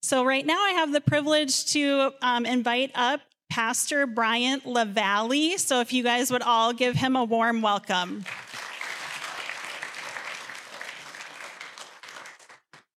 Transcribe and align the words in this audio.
So, 0.00 0.24
right 0.24 0.46
now, 0.46 0.60
I 0.60 0.70
have 0.72 0.92
the 0.92 1.00
privilege 1.00 1.66
to 1.72 2.12
um, 2.22 2.46
invite 2.46 2.92
up 2.94 3.20
Pastor 3.50 4.06
Bryant 4.06 4.64
LaVallie. 4.64 5.58
So, 5.58 5.80
if 5.80 5.92
you 5.92 6.04
guys 6.04 6.30
would 6.30 6.42
all 6.42 6.72
give 6.72 6.94
him 6.94 7.16
a 7.16 7.24
warm 7.24 7.62
welcome. 7.62 8.24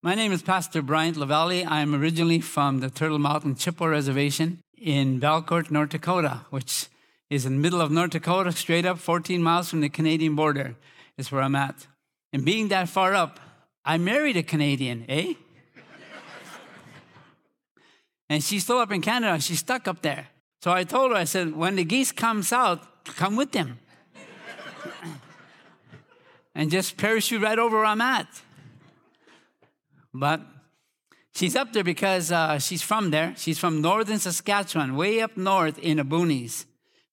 My 0.03 0.13
name 0.13 0.31
is 0.31 0.43
Pastor 0.43 0.83
Bryant 0.83 1.17
LaVallie. 1.17 1.65
I'm 1.67 1.95
originally 1.95 2.39
from 2.39 2.81
the 2.81 2.89
Turtle 2.92 3.20
Mountain 3.20 3.56
Chippewa 3.56 3.88
Reservation 3.88 4.60
in 4.78 5.20
Belcourt, 5.20 5.72
North 5.72 5.90
Dakota, 5.90 6.42
which 6.52 6.88
is 7.31 7.47
in 7.47 7.54
the 7.54 7.60
middle 7.62 7.81
of 7.81 7.90
North 7.92 8.12
Dakota, 8.12 8.52
straight 8.52 8.86
up 8.86 8.99
14 8.99 9.42
miles 9.42 9.72
from 9.72 9.81
the 9.81 9.90
Canadian 9.90 10.36
border, 10.36 10.76
is 11.18 11.31
where 11.31 11.42
I'm 11.42 11.56
at. 11.56 11.88
And 12.31 12.46
being 12.46 12.68
that 12.68 12.90
far 12.90 13.15
up, 13.15 13.40
I 13.83 13.97
married 13.97 14.38
a 14.38 14.44
Canadian, 14.44 15.06
eh? 15.10 15.33
And 18.31 18.41
she's 18.41 18.63
still 18.63 18.77
up 18.77 18.94
in 18.94 19.02
Canada. 19.02 19.41
She's 19.41 19.59
stuck 19.59 19.90
up 19.90 20.02
there. 20.02 20.30
So 20.63 20.72
I 20.72 20.85
told 20.85 21.12
her, 21.12 21.17
I 21.17 21.26
said, 21.26 21.53
when 21.53 21.76
the 21.76 21.84
geese 21.84 22.13
comes 22.13 22.53
out, 22.53 23.03
come 23.03 23.35
with 23.35 23.52
them. 23.52 23.77
and 26.55 26.72
just 26.72 26.95
parachute 26.95 27.41
right 27.41 27.59
over 27.59 27.75
where 27.75 27.86
I'm 27.86 27.99
at. 27.99 28.30
But 30.13 30.39
she's 31.36 31.58
up 31.58 31.73
there 31.73 31.84
because 31.84 32.31
uh, 32.31 32.58
she's 32.58 32.81
from 32.81 33.12
there. 33.12 33.34
She's 33.36 33.59
from 33.59 33.81
northern 33.81 34.17
Saskatchewan, 34.17 34.95
way 34.95 35.20
up 35.20 35.36
north 35.36 35.77
in 35.80 35.98
the 35.98 36.03
boonies. 36.03 36.63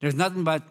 There's 0.01 0.15
nothing 0.15 0.45
but 0.45 0.63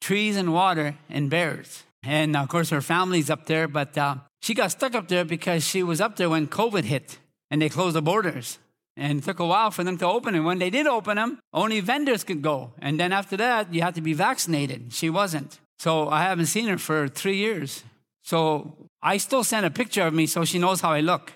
trees 0.00 0.36
and 0.36 0.52
water 0.52 0.96
and 1.10 1.28
bears. 1.28 1.82
And 2.04 2.36
of 2.36 2.48
course, 2.48 2.70
her 2.70 2.80
family's 2.80 3.28
up 3.28 3.46
there, 3.46 3.66
but 3.66 3.98
uh, 3.98 4.18
she 4.40 4.54
got 4.54 4.70
stuck 4.70 4.94
up 4.94 5.08
there 5.08 5.24
because 5.24 5.66
she 5.66 5.82
was 5.82 6.00
up 6.00 6.14
there 6.14 6.30
when 6.30 6.46
COVID 6.46 6.84
hit 6.84 7.18
and 7.50 7.60
they 7.60 7.68
closed 7.68 7.96
the 7.96 8.02
borders. 8.02 8.60
And 8.96 9.18
it 9.18 9.24
took 9.24 9.40
a 9.40 9.46
while 9.46 9.70
for 9.70 9.84
them 9.84 9.98
to 9.98 10.06
open. 10.06 10.34
And 10.34 10.44
when 10.44 10.58
they 10.58 10.70
did 10.70 10.86
open 10.86 11.16
them, 11.16 11.38
only 11.52 11.80
vendors 11.80 12.24
could 12.24 12.40
go. 12.40 12.72
And 12.80 12.98
then 12.98 13.12
after 13.12 13.36
that, 13.36 13.72
you 13.72 13.82
had 13.82 13.94
to 13.96 14.00
be 14.00 14.14
vaccinated. 14.14 14.92
She 14.92 15.10
wasn't. 15.10 15.60
So 15.78 16.08
I 16.08 16.22
haven't 16.22 16.46
seen 16.46 16.66
her 16.68 16.78
for 16.78 17.06
three 17.06 17.36
years. 17.36 17.84
So 18.22 18.88
I 19.02 19.18
still 19.18 19.44
sent 19.44 19.66
a 19.66 19.70
picture 19.70 20.06
of 20.06 20.14
me 20.14 20.26
so 20.26 20.44
she 20.44 20.58
knows 20.58 20.80
how 20.80 20.92
I 20.92 21.00
look. 21.00 21.32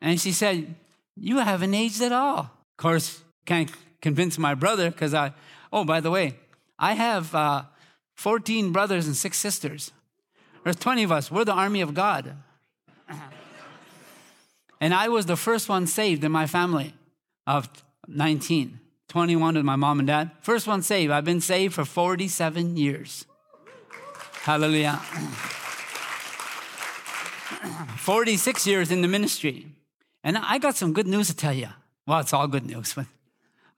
And 0.00 0.20
she 0.20 0.32
said, 0.32 0.74
You 1.16 1.38
haven't 1.38 1.74
aged 1.74 2.02
at 2.02 2.12
all. 2.12 2.38
Of 2.38 2.76
course, 2.76 3.22
can't 3.44 3.70
convince 4.00 4.38
my 4.38 4.54
brother 4.54 4.90
because 4.90 5.12
I, 5.12 5.32
oh, 5.72 5.84
by 5.84 6.00
the 6.00 6.10
way, 6.10 6.36
I 6.78 6.94
have 6.94 7.34
uh, 7.34 7.64
14 8.14 8.72
brothers 8.72 9.06
and 9.06 9.16
six 9.16 9.36
sisters. 9.38 9.90
There's 10.64 10.76
20 10.76 11.02
of 11.04 11.12
us. 11.12 11.30
We're 11.30 11.44
the 11.44 11.52
army 11.52 11.80
of 11.80 11.94
God. 11.94 12.34
And 14.80 14.94
I 14.94 15.08
was 15.08 15.26
the 15.26 15.36
first 15.36 15.68
one 15.68 15.86
saved 15.86 16.24
in 16.24 16.32
my 16.32 16.46
family 16.46 16.94
of 17.46 17.68
19. 18.06 18.80
21 19.08 19.54
with 19.54 19.64
my 19.64 19.76
mom 19.76 20.00
and 20.00 20.06
dad. 20.06 20.30
First 20.40 20.66
one 20.66 20.82
saved. 20.82 21.10
I've 21.10 21.24
been 21.24 21.40
saved 21.40 21.74
for 21.74 21.84
47 21.84 22.76
years. 22.76 23.24
Hallelujah. 24.42 24.96
46 27.96 28.66
years 28.66 28.90
in 28.90 29.02
the 29.02 29.08
ministry. 29.08 29.66
And 30.22 30.36
I 30.36 30.58
got 30.58 30.76
some 30.76 30.92
good 30.92 31.06
news 31.06 31.28
to 31.28 31.36
tell 31.36 31.54
you. 31.54 31.68
Well, 32.06 32.20
it's 32.20 32.32
all 32.32 32.48
good 32.48 32.66
news, 32.66 32.94
but 32.94 33.06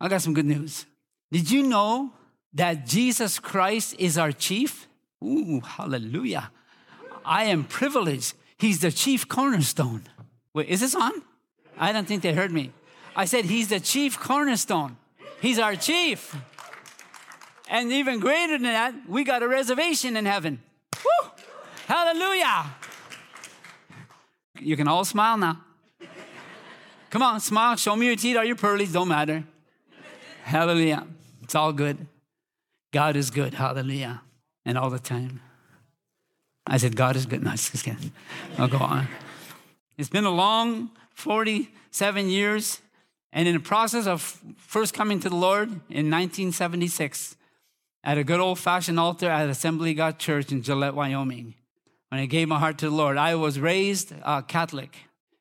I 0.01 0.09
got 0.09 0.23
some 0.23 0.35
good 0.35 0.47
news. 0.47 0.87
Did 1.31 1.51
you 1.51 1.63
know 1.63 2.13
that 2.55 2.87
Jesus 2.87 3.39
Christ 3.39 3.95
is 3.99 4.19
our 4.19 4.33
chief? 4.33 4.89
Ooh, 5.25 5.61
hallelujah. 5.61 6.51
I 7.25 7.45
am 7.45 7.65
privileged. 7.65 8.35
He's 8.59 8.81
the 8.81 8.91
chief 8.91 9.29
cornerstone. 9.29 10.03
Wait, 10.55 10.69
is 10.69 10.81
this 10.81 10.95
on? 10.95 11.13
I 11.79 11.93
don't 11.93 12.07
think 12.07 12.23
they 12.23 12.33
heard 12.33 12.53
me. 12.53 12.73
I 13.15 13.25
said, 13.25 13.45
He's 13.45 13.69
the 13.69 13.81
chief 13.81 14.19
cornerstone. 14.19 14.97
He's 15.41 15.59
our 15.59 15.77
chief. 15.77 16.37
And 17.69 17.93
even 17.93 18.19
greater 18.19 18.55
than 18.55 18.65
that, 18.65 18.95
we 19.09 19.25
got 19.25 19.43
a 19.43 19.49
reservation 19.49 20.17
in 20.17 20.27
heaven. 20.27 20.61
Woo! 21.05 21.31
Hallelujah. 21.87 22.67
You 24.59 24.77
can 24.77 24.89
all 24.89 25.05
smile 25.05 25.37
now. 25.37 25.61
Come 27.11 27.23
on, 27.23 27.41
smile. 27.41 27.77
Show 27.77 27.97
me 27.97 28.07
your 28.07 28.17
teeth 28.17 28.37
or 28.37 28.45
your 28.45 28.57
pearlies. 28.57 28.93
Don't 28.93 29.09
matter. 29.09 29.45
Hallelujah. 30.45 31.07
It's 31.43 31.55
all 31.55 31.73
good. 31.73 32.07
God 32.93 33.17
is 33.17 33.31
good. 33.31 33.55
Hallelujah. 33.55 34.23
And 34.65 34.77
all 34.77 34.91
the 34.91 34.99
time. 34.99 35.41
I 36.67 36.77
said, 36.77 36.95
God 36.95 37.17
is 37.17 37.27
good. 37.27 37.43
No, 37.43 37.51
just 37.51 37.85
kidding. 37.85 38.13
I'll 38.59 38.69
go 38.69 38.79
on. 38.79 39.09
It's 40.01 40.09
been 40.09 40.25
a 40.25 40.31
long 40.31 40.93
47 41.13 42.31
years. 42.31 42.81
And 43.35 43.47
in 43.47 43.53
the 43.53 43.61
process 43.61 44.07
of 44.07 44.23
first 44.57 44.95
coming 44.95 45.21
to 45.21 45.29
the 45.29 45.37
Lord 45.37 45.69
in 45.69 46.11
1976, 46.11 47.37
at 48.03 48.17
a 48.17 48.25
good 48.25 48.41
old 48.41 48.59
fashioned 48.59 48.99
altar 48.99 49.29
at 49.29 49.51
Assembly 49.51 49.93
God 49.93 50.19
Church 50.19 50.53
in 50.53 50.63
Gillette, 50.63 50.95
Wyoming, 50.95 51.55
when 52.09 52.19
I 52.19 52.25
gave 52.25 52.49
my 52.49 52.59
heart 52.59 52.79
to 52.79 52.89
the 52.89 52.97
Lord, 52.97 53.19
I 53.19 53.35
was 53.35 53.61
raised 53.61 54.15
uh, 54.23 54.41
Catholic 54.41 54.97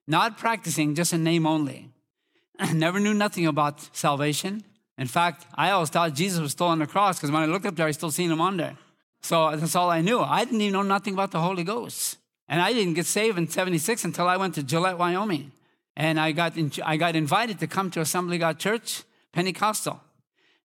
not 0.07 0.37
practicing, 0.37 0.93
just 0.93 1.13
in 1.13 1.23
name 1.23 1.45
only. 1.45 1.87
Never 2.73 2.99
knew 2.99 3.13
nothing 3.13 3.47
about 3.47 3.95
salvation. 3.95 4.65
In 4.97 5.07
fact, 5.07 5.45
I 5.55 5.71
always 5.71 5.89
thought 5.89 6.13
Jesus 6.13 6.41
was 6.41 6.51
still 6.51 6.67
on 6.67 6.79
the 6.79 6.87
cross 6.87 7.17
because 7.17 7.31
when 7.31 7.43
I 7.43 7.45
looked 7.45 7.65
up 7.65 7.77
there, 7.77 7.87
I 7.87 7.91
still 7.91 8.11
seen 8.11 8.29
him 8.29 8.41
on 8.41 8.57
there. 8.57 8.75
So 9.21 9.55
that's 9.55 9.75
all 9.77 9.89
I 9.89 10.01
knew. 10.01 10.19
I 10.19 10.43
didn't 10.43 10.59
even 10.59 10.73
know 10.73 10.81
nothing 10.81 11.13
about 11.13 11.31
the 11.31 11.39
Holy 11.39 11.63
Ghost. 11.63 12.18
And 12.49 12.61
I 12.61 12.73
didn't 12.73 12.95
get 12.95 13.05
saved 13.05 13.37
in 13.37 13.47
76 13.47 14.03
until 14.03 14.27
I 14.27 14.35
went 14.35 14.55
to 14.55 14.63
Gillette, 14.63 14.97
Wyoming. 14.97 15.51
And 15.95 16.19
I 16.19 16.31
got, 16.31 16.57
in, 16.57 16.71
I 16.83 16.97
got 16.97 17.15
invited 17.15 17.59
to 17.59 17.67
come 17.67 17.91
to 17.91 18.01
Assembly 18.01 18.39
God 18.39 18.57
Church, 18.57 19.03
Pentecostal. 19.31 20.01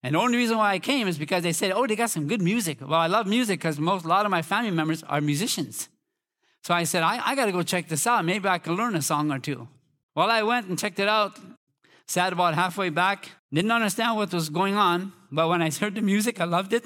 And 0.03 0.15
the 0.15 0.19
only 0.19 0.39
reason 0.39 0.56
why 0.56 0.72
I 0.72 0.78
came 0.78 1.09
is 1.09 1.19
because 1.19 1.43
they 1.43 1.53
said, 1.53 1.72
oh, 1.72 1.87
they 1.87 1.97
got 1.97 2.11
some 2.11 2.27
good 2.27 2.41
music. 2.41 2.78
Well, 2.81 3.00
I 3.00 3.06
love 3.06 3.27
music 3.27 3.61
because 3.61 3.78
most, 3.78 4.05
a 4.05 4.09
lot 4.09 4.25
of 4.25 4.31
my 4.31 4.43
family 4.43 4.71
members 4.71 5.03
are 5.03 5.21
musicians. 5.21 5.89
So 6.62 6.72
I 6.72 6.84
said, 6.84 7.03
I, 7.03 7.21
I 7.25 7.34
got 7.34 7.47
to 7.47 7.53
go 7.53 7.62
check 7.62 7.89
this 7.89 8.06
out. 8.06 8.25
Maybe 8.25 8.49
I 8.49 8.59
can 8.59 8.75
learn 8.75 8.97
a 8.97 9.03
song 9.03 9.31
or 9.31 9.39
two. 9.39 9.69
Well, 10.15 10.31
I 10.31 10.43
went 10.43 10.69
and 10.69 10.78
checked 10.78 10.99
it 10.99 11.09
out. 11.09 11.39
Sat 12.06 12.33
about 12.33 12.55
halfway 12.55 12.89
back. 12.89 13.31
Didn't 13.53 13.71
understand 13.71 14.16
what 14.16 14.33
was 14.33 14.49
going 14.49 14.75
on. 14.75 15.12
But 15.31 15.49
when 15.49 15.61
I 15.61 15.71
heard 15.71 15.95
the 15.95 16.03
music, 16.03 16.41
I 16.41 16.45
loved 16.45 16.72
it. 16.72 16.84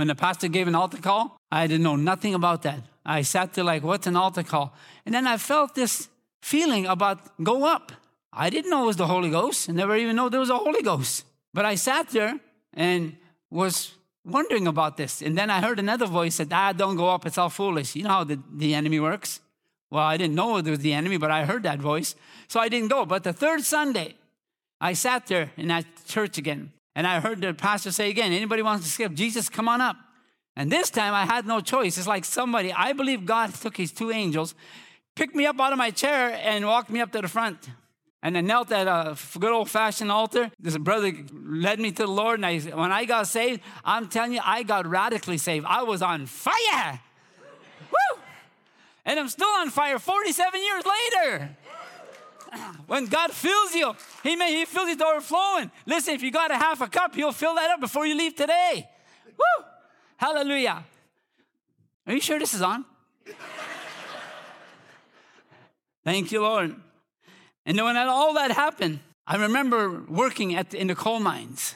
When 0.00 0.06
the 0.06 0.14
pastor 0.14 0.48
gave 0.48 0.66
an 0.66 0.74
altar 0.74 0.96
call, 0.96 1.36
I 1.52 1.66
didn't 1.66 1.82
know 1.82 1.94
nothing 1.94 2.34
about 2.34 2.62
that. 2.62 2.80
I 3.04 3.20
sat 3.20 3.52
there 3.52 3.64
like, 3.64 3.82
what's 3.82 4.06
an 4.06 4.16
altar 4.16 4.42
call? 4.42 4.72
And 5.04 5.14
then 5.14 5.26
I 5.26 5.36
felt 5.36 5.74
this 5.74 6.08
feeling 6.40 6.86
about 6.86 7.18
go 7.44 7.66
up. 7.66 7.92
I 8.32 8.48
didn't 8.48 8.70
know 8.70 8.84
it 8.84 8.86
was 8.86 8.96
the 8.96 9.06
Holy 9.06 9.28
Ghost. 9.28 9.68
I 9.68 9.74
never 9.74 9.94
even 9.96 10.16
know 10.16 10.30
there 10.30 10.40
was 10.40 10.48
a 10.48 10.56
Holy 10.56 10.80
Ghost. 10.80 11.26
But 11.52 11.66
I 11.66 11.74
sat 11.74 12.08
there 12.08 12.40
and 12.72 13.14
was 13.50 13.92
wondering 14.24 14.66
about 14.66 14.96
this. 14.96 15.20
And 15.20 15.36
then 15.36 15.50
I 15.50 15.60
heard 15.60 15.78
another 15.78 16.06
voice 16.06 16.36
said, 16.36 16.48
Ah, 16.50 16.72
don't 16.72 16.96
go 16.96 17.10
up, 17.10 17.26
it's 17.26 17.36
all 17.36 17.50
foolish. 17.50 17.94
You 17.94 18.04
know 18.04 18.08
how 18.08 18.24
the, 18.24 18.40
the 18.56 18.72
enemy 18.72 19.00
works. 19.00 19.40
Well, 19.90 20.04
I 20.04 20.16
didn't 20.16 20.34
know 20.34 20.56
it 20.56 20.64
was 20.64 20.78
the 20.78 20.94
enemy, 20.94 21.18
but 21.18 21.30
I 21.30 21.44
heard 21.44 21.64
that 21.64 21.78
voice. 21.78 22.14
So 22.48 22.58
I 22.58 22.70
didn't 22.70 22.88
go. 22.88 23.04
But 23.04 23.22
the 23.24 23.34
third 23.34 23.64
Sunday, 23.64 24.14
I 24.80 24.94
sat 24.94 25.26
there 25.26 25.50
in 25.58 25.68
that 25.68 25.84
church 26.06 26.38
again. 26.38 26.72
And 26.94 27.06
I 27.06 27.20
heard 27.20 27.40
the 27.40 27.54
pastor 27.54 27.92
say 27.92 28.10
again, 28.10 28.32
anybody 28.32 28.62
wants 28.62 28.84
to 28.84 28.90
skip, 28.90 29.14
Jesus, 29.14 29.48
come 29.48 29.68
on 29.68 29.80
up. 29.80 29.96
And 30.56 30.70
this 30.70 30.90
time 30.90 31.14
I 31.14 31.24
had 31.24 31.46
no 31.46 31.60
choice. 31.60 31.96
It's 31.96 32.06
like 32.06 32.24
somebody, 32.24 32.72
I 32.72 32.92
believe 32.92 33.24
God 33.24 33.54
took 33.54 33.76
his 33.76 33.92
two 33.92 34.10
angels, 34.10 34.54
picked 35.14 35.34
me 35.34 35.46
up 35.46 35.60
out 35.60 35.72
of 35.72 35.78
my 35.78 35.90
chair 35.90 36.38
and 36.42 36.66
walked 36.66 36.90
me 36.90 37.00
up 37.00 37.12
to 37.12 37.20
the 37.20 37.28
front. 37.28 37.70
And 38.22 38.36
I 38.36 38.42
knelt 38.42 38.70
at 38.70 38.86
a 38.86 39.16
good 39.38 39.50
old 39.50 39.70
fashioned 39.70 40.12
altar. 40.12 40.50
This 40.58 40.76
brother 40.76 41.12
led 41.32 41.80
me 41.80 41.90
to 41.92 42.02
the 42.02 42.10
Lord. 42.10 42.40
And 42.40 42.46
I, 42.46 42.58
when 42.58 42.92
I 42.92 43.06
got 43.06 43.26
saved, 43.26 43.62
I'm 43.82 44.08
telling 44.08 44.34
you, 44.34 44.40
I 44.44 44.62
got 44.62 44.86
radically 44.86 45.38
saved. 45.38 45.64
I 45.66 45.82
was 45.84 46.02
on 46.02 46.26
fire. 46.26 47.00
Woo! 47.90 48.20
And 49.06 49.18
I'm 49.18 49.28
still 49.28 49.48
on 49.48 49.70
fire 49.70 49.98
47 49.98 50.60
years 50.60 50.84
later. 50.84 51.56
When 52.86 53.06
God 53.06 53.30
fills 53.32 53.74
you, 53.74 53.94
He 54.22 54.36
may 54.36 54.54
He 54.54 54.64
fills 54.64 54.94
to 54.96 55.06
overflowing. 55.06 55.70
Listen, 55.86 56.14
if 56.14 56.22
you 56.22 56.30
got 56.30 56.50
a 56.50 56.56
half 56.56 56.80
a 56.80 56.88
cup, 56.88 57.14
He'll 57.14 57.32
fill 57.32 57.54
that 57.54 57.70
up 57.70 57.80
before 57.80 58.06
you 58.06 58.16
leave 58.16 58.34
today. 58.34 58.88
Woo! 59.26 59.64
Hallelujah. 60.16 60.84
Are 62.06 62.12
you 62.12 62.20
sure 62.20 62.38
this 62.38 62.54
is 62.54 62.62
on? 62.62 62.84
Thank 66.04 66.32
you, 66.32 66.40
Lord. 66.40 66.74
And 67.66 67.76
when 67.76 67.96
all 67.96 68.34
that 68.34 68.50
happened, 68.50 69.00
I 69.26 69.36
remember 69.36 70.02
working 70.08 70.54
at, 70.56 70.74
in 70.74 70.88
the 70.88 70.94
coal 70.94 71.20
mines. 71.20 71.74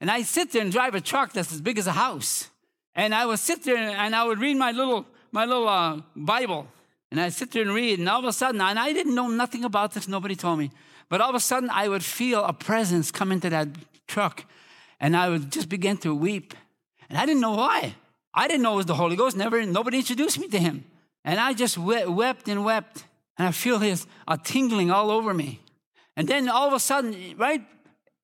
And 0.00 0.10
I 0.10 0.22
sit 0.22 0.52
there 0.52 0.62
and 0.62 0.72
drive 0.72 0.94
a 0.94 1.00
truck 1.00 1.32
that's 1.32 1.52
as 1.52 1.60
big 1.60 1.78
as 1.78 1.86
a 1.86 1.92
house. 1.92 2.50
And 2.94 3.14
I 3.14 3.24
would 3.24 3.38
sit 3.38 3.62
there 3.62 3.76
and 3.76 4.14
I 4.14 4.24
would 4.24 4.40
read 4.40 4.56
my 4.56 4.72
little, 4.72 5.06
my 5.30 5.44
little 5.44 5.68
uh, 5.68 6.00
Bible. 6.14 6.66
And 7.12 7.20
I'd 7.20 7.34
sit 7.34 7.50
there 7.50 7.60
and 7.60 7.74
read. 7.74 7.98
And 7.98 8.08
all 8.08 8.20
of 8.20 8.24
a 8.24 8.32
sudden, 8.32 8.58
and 8.62 8.78
I 8.78 8.94
didn't 8.94 9.14
know 9.14 9.28
nothing 9.28 9.64
about 9.64 9.92
this, 9.92 10.08
nobody 10.08 10.34
told 10.34 10.58
me. 10.58 10.70
But 11.10 11.20
all 11.20 11.28
of 11.28 11.34
a 11.34 11.40
sudden, 11.40 11.68
I 11.70 11.86
would 11.86 12.02
feel 12.02 12.42
a 12.42 12.54
presence 12.54 13.10
come 13.10 13.30
into 13.30 13.50
that 13.50 13.68
truck. 14.08 14.46
And 14.98 15.14
I 15.14 15.28
would 15.28 15.52
just 15.52 15.68
begin 15.68 15.98
to 15.98 16.14
weep. 16.14 16.54
And 17.10 17.18
I 17.18 17.26
didn't 17.26 17.42
know 17.42 17.52
why. 17.52 17.96
I 18.32 18.48
didn't 18.48 18.62
know 18.62 18.72
it 18.72 18.76
was 18.76 18.86
the 18.86 18.94
Holy 18.94 19.14
Ghost. 19.14 19.36
Never, 19.36 19.62
nobody 19.66 19.98
introduced 19.98 20.38
me 20.38 20.48
to 20.48 20.58
him. 20.58 20.84
And 21.22 21.38
I 21.38 21.52
just 21.52 21.76
wept 21.76 22.48
and 22.48 22.64
wept. 22.64 23.04
And 23.36 23.46
I 23.46 23.52
feel 23.52 23.78
his 23.78 24.06
a 24.26 24.38
tingling 24.38 24.90
all 24.90 25.10
over 25.10 25.34
me. 25.34 25.60
And 26.16 26.26
then 26.26 26.48
all 26.48 26.66
of 26.66 26.72
a 26.72 26.80
sudden, 26.80 27.14
right 27.36 27.62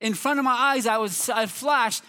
in 0.00 0.14
front 0.14 0.38
of 0.38 0.46
my 0.46 0.56
eyes, 0.72 0.86
I 0.86 0.96
was 0.96 1.28
I 1.28 1.44
flashed 1.44 2.02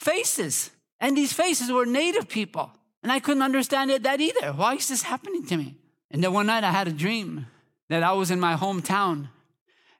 faces. 0.00 0.72
And 0.98 1.16
these 1.16 1.32
faces 1.32 1.70
were 1.70 1.86
native 1.86 2.28
people. 2.28 2.72
And 3.04 3.12
I 3.12 3.20
couldn't 3.20 3.44
understand 3.44 3.92
it 3.92 4.02
that 4.02 4.20
either. 4.20 4.52
Why 4.52 4.74
is 4.74 4.88
this 4.88 5.02
happening 5.02 5.46
to 5.46 5.56
me? 5.56 5.76
And 6.10 6.22
then 6.22 6.32
one 6.32 6.46
night 6.46 6.64
I 6.64 6.70
had 6.70 6.88
a 6.88 6.92
dream 6.92 7.46
that 7.88 8.02
I 8.02 8.12
was 8.12 8.30
in 8.30 8.40
my 8.40 8.56
hometown. 8.56 9.28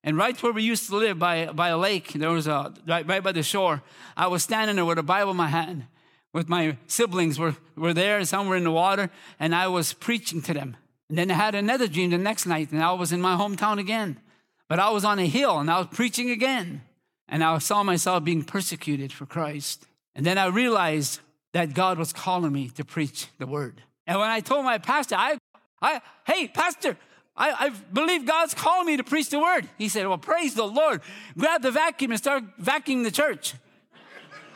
And 0.05 0.17
right 0.17 0.41
where 0.43 0.53
we 0.53 0.63
used 0.63 0.89
to 0.89 0.97
live 0.97 1.19
by, 1.19 1.47
by 1.47 1.69
a 1.69 1.79
lake, 1.79 2.13
there 2.13 2.31
was 2.31 2.47
a, 2.47 2.73
right, 2.87 3.07
right 3.07 3.23
by 3.23 3.33
the 3.33 3.43
shore, 3.43 3.83
I 4.17 4.27
was 4.29 4.43
standing 4.43 4.77
there 4.77 4.85
with 4.85 4.99
a 4.99 5.03
Bible 5.03 5.33
in 5.33 5.37
my 5.37 5.49
hand 5.49 5.87
with 6.33 6.49
my 6.49 6.77
siblings 6.87 7.39
were, 7.39 7.57
were 7.77 7.95
there, 7.95 8.25
some 8.25 8.49
were 8.49 8.57
in 8.57 8.65
the 8.65 8.71
water, 8.71 9.11
and 9.41 9.55
I 9.55 9.69
was 9.69 9.93
preaching 9.93 10.43
to 10.43 10.55
them. 10.55 10.77
And 11.09 11.17
then 11.17 11.31
I 11.31 11.35
had 11.35 11.55
another 11.55 11.89
dream 11.89 12.11
the 12.11 12.19
next 12.19 12.47
night, 12.47 12.71
and 12.71 12.83
I 12.83 12.93
was 12.93 13.13
in 13.13 13.21
my 13.21 13.37
hometown 13.37 13.79
again. 13.79 14.21
But 14.69 14.79
I 14.79 14.91
was 14.91 15.05
on 15.05 15.19
a 15.19 15.27
hill, 15.27 15.59
and 15.59 15.71
I 15.71 15.79
was 15.79 15.89
preaching 15.89 16.31
again. 16.31 16.83
And 17.29 17.43
I 17.43 17.59
saw 17.59 17.83
myself 17.83 18.25
being 18.25 18.45
persecuted 18.45 19.13
for 19.13 19.27
Christ. 19.27 19.87
And 20.15 20.25
then 20.25 20.39
I 20.39 20.47
realized 20.47 21.21
that 21.53 21.75
God 21.75 21.99
was 21.99 22.13
calling 22.13 22.53
me 22.53 22.69
to 22.71 22.85
preach 22.85 23.29
the 23.39 23.47
word. 23.47 23.83
And 24.07 24.19
when 24.19 24.31
I 24.31 24.41
told 24.41 24.65
my 24.65 24.79
pastor, 24.79 25.17
I, 25.17 25.39
I 25.81 26.01
hey, 26.27 26.49
pastor, 26.49 26.97
I, 27.37 27.67
I 27.67 27.69
believe 27.93 28.27
God's 28.27 28.53
calling 28.53 28.87
me 28.87 28.97
to 28.97 29.05
preach 29.05 29.31
the 29.31 29.39
word. 29.39 29.69
He 29.79 29.89
said, 29.89 30.07
well, 30.09 30.19
praise 30.19 30.55
the 30.55 30.67
Lord. 30.67 31.01
Grab 31.37 31.63
the 31.63 31.71
vacuum 31.71 32.11
and 32.11 32.19
start 32.19 32.43
vacuuming 32.61 33.05
the 33.05 33.13
church. 33.13 33.55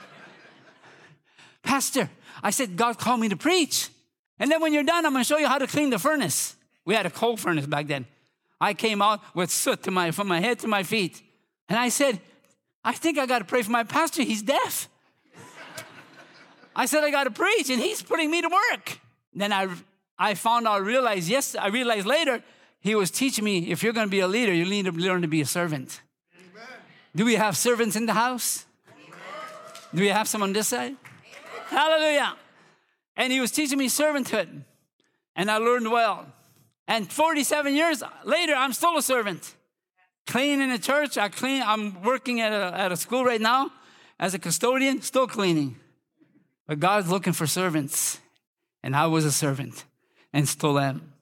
pastor, 1.62 2.10
I 2.42 2.50
said, 2.50 2.76
God 2.76 2.98
called 2.98 3.20
me 3.20 3.28
to 3.28 3.36
preach. 3.36 3.88
And 4.40 4.50
then 4.50 4.60
when 4.60 4.72
you're 4.72 4.82
done, 4.82 5.06
I'm 5.06 5.12
going 5.12 5.22
to 5.22 5.28
show 5.28 5.38
you 5.38 5.46
how 5.46 5.58
to 5.58 5.69
clean 5.69 5.90
the 5.90 5.98
furnace. 6.00 6.56
We 6.84 6.94
had 6.96 7.06
a 7.06 7.10
coal 7.10 7.36
furnace 7.36 7.66
back 7.66 7.86
then. 7.86 8.06
I 8.60 8.74
came 8.74 9.00
out 9.00 9.20
with 9.34 9.50
soot 9.50 9.84
to 9.84 9.92
my, 9.92 10.10
from 10.10 10.26
my 10.26 10.40
head 10.40 10.58
to 10.60 10.69
my 10.69 10.82
feet. 10.82 11.22
And 11.69 11.78
I 11.78 11.88
said, 11.88 12.20
I 12.84 12.92
think 12.92 13.16
I 13.16 13.26
got 13.26 13.38
to 13.38 13.44
pray 13.44 13.62
for 13.62 13.70
my 13.70 13.84
pastor. 13.84 14.22
He's 14.22 14.42
deaf. 14.42 14.88
I 16.76 16.86
said, 16.86 17.04
I 17.04 17.12
got 17.12 17.24
to 17.24 17.30
preach, 17.30 17.70
and 17.70 17.80
he's 17.80 18.02
putting 18.02 18.30
me 18.30 18.42
to 18.42 18.48
work. 18.48 18.98
Then 19.34 19.52
I, 19.52 19.69
I 20.22 20.34
found 20.34 20.69
out, 20.69 20.84
realized, 20.84 21.28
yes, 21.28 21.56
I 21.56 21.66
realized 21.66 22.06
later, 22.06 22.44
he 22.78 22.94
was 22.94 23.10
teaching 23.10 23.44
me 23.44 23.72
if 23.72 23.82
you're 23.82 23.92
going 23.92 24.06
to 24.06 24.10
be 24.10 24.20
a 24.20 24.28
leader, 24.28 24.54
you 24.54 24.64
need 24.64 24.84
to 24.84 24.92
learn 24.92 25.22
to 25.22 25.28
be 25.28 25.40
a 25.40 25.46
servant. 25.46 26.00
Amen. 26.38 26.62
Do 27.16 27.24
we 27.24 27.34
have 27.34 27.56
servants 27.56 27.96
in 27.96 28.06
the 28.06 28.12
house? 28.12 28.64
Amen. 28.88 29.19
Do 29.92 30.00
we 30.00 30.08
have 30.10 30.28
some 30.28 30.44
on 30.44 30.52
this 30.52 30.69
side? 30.69 30.94
Amen. 30.94 30.96
Hallelujah. 31.66 32.36
And 33.16 33.32
he 33.32 33.40
was 33.40 33.50
teaching 33.50 33.78
me 33.78 33.88
servanthood, 33.88 34.62
and 35.34 35.50
I 35.50 35.56
learned 35.56 35.90
well. 35.90 36.26
And 36.86 37.10
47 37.10 37.74
years 37.74 38.04
later, 38.24 38.54
I'm 38.54 38.72
still 38.72 38.96
a 38.96 39.02
servant. 39.02 39.56
Cleaning 40.28 40.60
in 40.60 40.70
a 40.70 40.78
church, 40.78 41.19
I 41.19 41.30
clean, 41.30 41.62
I'm 41.66 42.00
working 42.04 42.40
at 42.40 42.52
a, 42.52 42.78
at 42.78 42.92
a 42.92 42.96
school 42.96 43.24
right 43.24 43.40
now 43.40 43.72
as 44.20 44.34
a 44.34 44.38
custodian, 44.38 45.02
still 45.02 45.26
cleaning. 45.26 45.80
But 46.69 46.78
God's 46.78 47.10
looking 47.10 47.32
for 47.32 47.48
servants, 47.48 48.20
and 48.84 48.94
I 48.94 49.06
was 49.06 49.24
a 49.24 49.32
servant 49.32 49.84
and 50.32 50.49
still 50.49 50.79
am. 50.79 51.12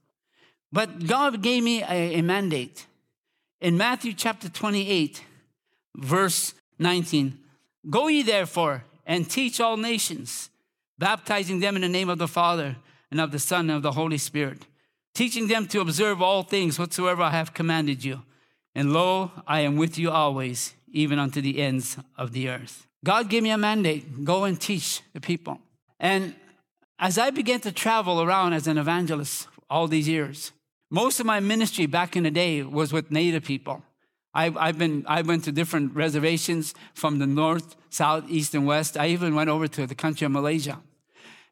But 0.73 1.07
God 1.07 1.43
gave 1.43 1.63
me 1.63 1.83
a, 1.83 2.19
a 2.19 2.23
mandate. 2.23 2.87
In 3.61 3.77
Matthew 3.77 4.13
chapter 4.13 4.49
28, 4.49 5.25
verse 5.97 6.55
19, 6.79 7.39
Go 7.89 8.09
ye 8.09 8.23
therefore 8.23 8.85
and 9.07 9.29
teach 9.29 9.61
all 9.61 9.77
nations, 9.77 10.51
baptizing 10.99 11.61
them 11.61 11.77
in 11.77 11.83
the 11.83 11.89
name 11.89 12.09
of 12.09 12.19
the 12.19 12.29
Father 12.29 12.77
and 13.11 13.21
of 13.21 13.33
the 13.33 13.39
Son 13.39 13.69
and 13.69 13.77
of 13.77 13.83
the 13.83 13.93
Holy 13.93 14.19
Spirit, 14.19 14.67
teaching 15.15 15.49
them 15.49 15.67
to 15.67 15.81
observe 15.81 16.23
all 16.23 16.43
things 16.43 16.79
whatsoever 16.79 17.23
I 17.23 17.31
have 17.31 17.55
commanded 17.55 18.05
you. 18.05 18.23
And 18.75 18.93
lo, 18.93 19.33
I 19.47 19.61
am 19.61 19.77
with 19.77 19.99
you 19.99 20.11
always, 20.11 20.75
even 20.93 21.19
unto 21.19 21.41
the 21.41 21.61
ends 21.61 21.97
of 22.17 22.33
the 22.33 22.49
earth. 22.49 22.87
God 23.05 23.29
gave 23.29 23.43
me 23.43 23.51
a 23.51 23.59
mandate 23.59 24.25
go 24.25 24.45
and 24.45 24.61
teach 24.61 25.03
the 25.13 25.21
people. 25.21 25.59
And 25.99 26.35
as 27.01 27.17
I 27.17 27.31
began 27.31 27.61
to 27.61 27.73
travel 27.73 28.21
around 28.21 28.53
as 28.53 28.67
an 28.67 28.77
evangelist 28.77 29.49
all 29.71 29.89
these 29.89 30.07
years, 30.07 30.53
most 30.91 31.19
of 31.19 31.25
my 31.25 31.41
ministry 31.41 31.87
back 31.87 32.15
in 32.15 32.25
the 32.25 32.31
day 32.31 32.63
was 32.63 32.93
with 32.93 33.11
Native 33.11 33.43
people. 33.43 33.83
I, 34.35 34.53
I've 34.57 34.79
been, 34.79 35.05
I 35.09 35.23
went 35.23 35.45
to 35.45 35.53
different 35.53 35.95
reservations 35.95 36.75
from 36.95 37.19
the 37.19 37.27
north, 37.27 37.75
south, 37.89 38.25
east, 38.29 38.55
and 38.55 38.67
west. 38.67 38.99
I 38.99 39.09
even 39.09 39.35
went 39.35 39.49
over 39.49 39.67
to 39.67 39.87
the 39.87 39.95
country 39.95 40.27
of 40.27 40.31
Malaysia. 40.31 40.79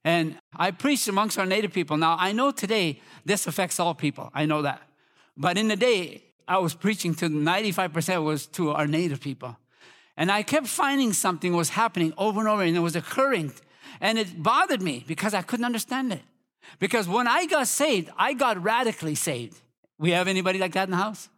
And 0.05 0.39
I 0.55 0.71
preached 0.71 1.09
amongst 1.09 1.39
our 1.39 1.47
Native 1.47 1.73
people. 1.73 1.97
Now, 1.97 2.17
I 2.21 2.33
know 2.33 2.51
today 2.51 3.01
this 3.25 3.47
affects 3.47 3.81
all 3.81 3.95
people. 3.95 4.31
I 4.35 4.45
know 4.45 4.63
that. 4.63 4.83
But 5.37 5.57
in 5.57 5.69
the 5.69 5.77
day, 5.77 6.25
I 6.47 6.59
was 6.59 6.75
preaching 6.75 7.15
to 7.17 7.29
95% 7.29 8.23
was 8.23 8.47
to 8.49 8.71
our 8.73 8.87
Native 8.87 9.21
people. 9.21 9.57
And 10.17 10.31
I 10.31 10.43
kept 10.43 10.67
finding 10.67 11.13
something 11.13 11.55
was 11.55 11.71
happening 11.71 12.13
over 12.19 12.41
and 12.41 12.49
over, 12.49 12.63
and 12.63 12.77
it 12.77 12.81
was 12.81 12.97
occurring. 12.97 13.53
And 14.01 14.19
it 14.19 14.43
bothered 14.43 14.83
me 14.83 15.05
because 15.07 15.35
I 15.35 15.43
couldn't 15.43 15.65
understand 15.65 16.13
it. 16.13 16.23
Because 16.79 17.09
when 17.09 17.27
I 17.27 17.47
got 17.47 17.67
saved, 17.69 18.11
I 18.17 18.35
got 18.35 18.63
radically 18.63 19.15
saved. 19.15 19.61
We 19.99 20.11
have 20.11 20.29
anybody 20.29 20.59
like 20.59 20.73
that 20.73 20.85
in 20.85 20.91
the 20.93 20.97
house? 20.97 21.29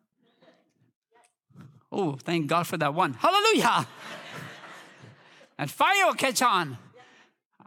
Oh, 1.92 2.16
thank 2.22 2.46
God 2.46 2.66
for 2.66 2.76
that 2.76 2.94
one. 2.94 3.14
Hallelujah. 3.14 3.86
and 5.58 5.70
fire 5.70 6.06
will 6.06 6.14
catch 6.14 6.42
on. 6.42 6.78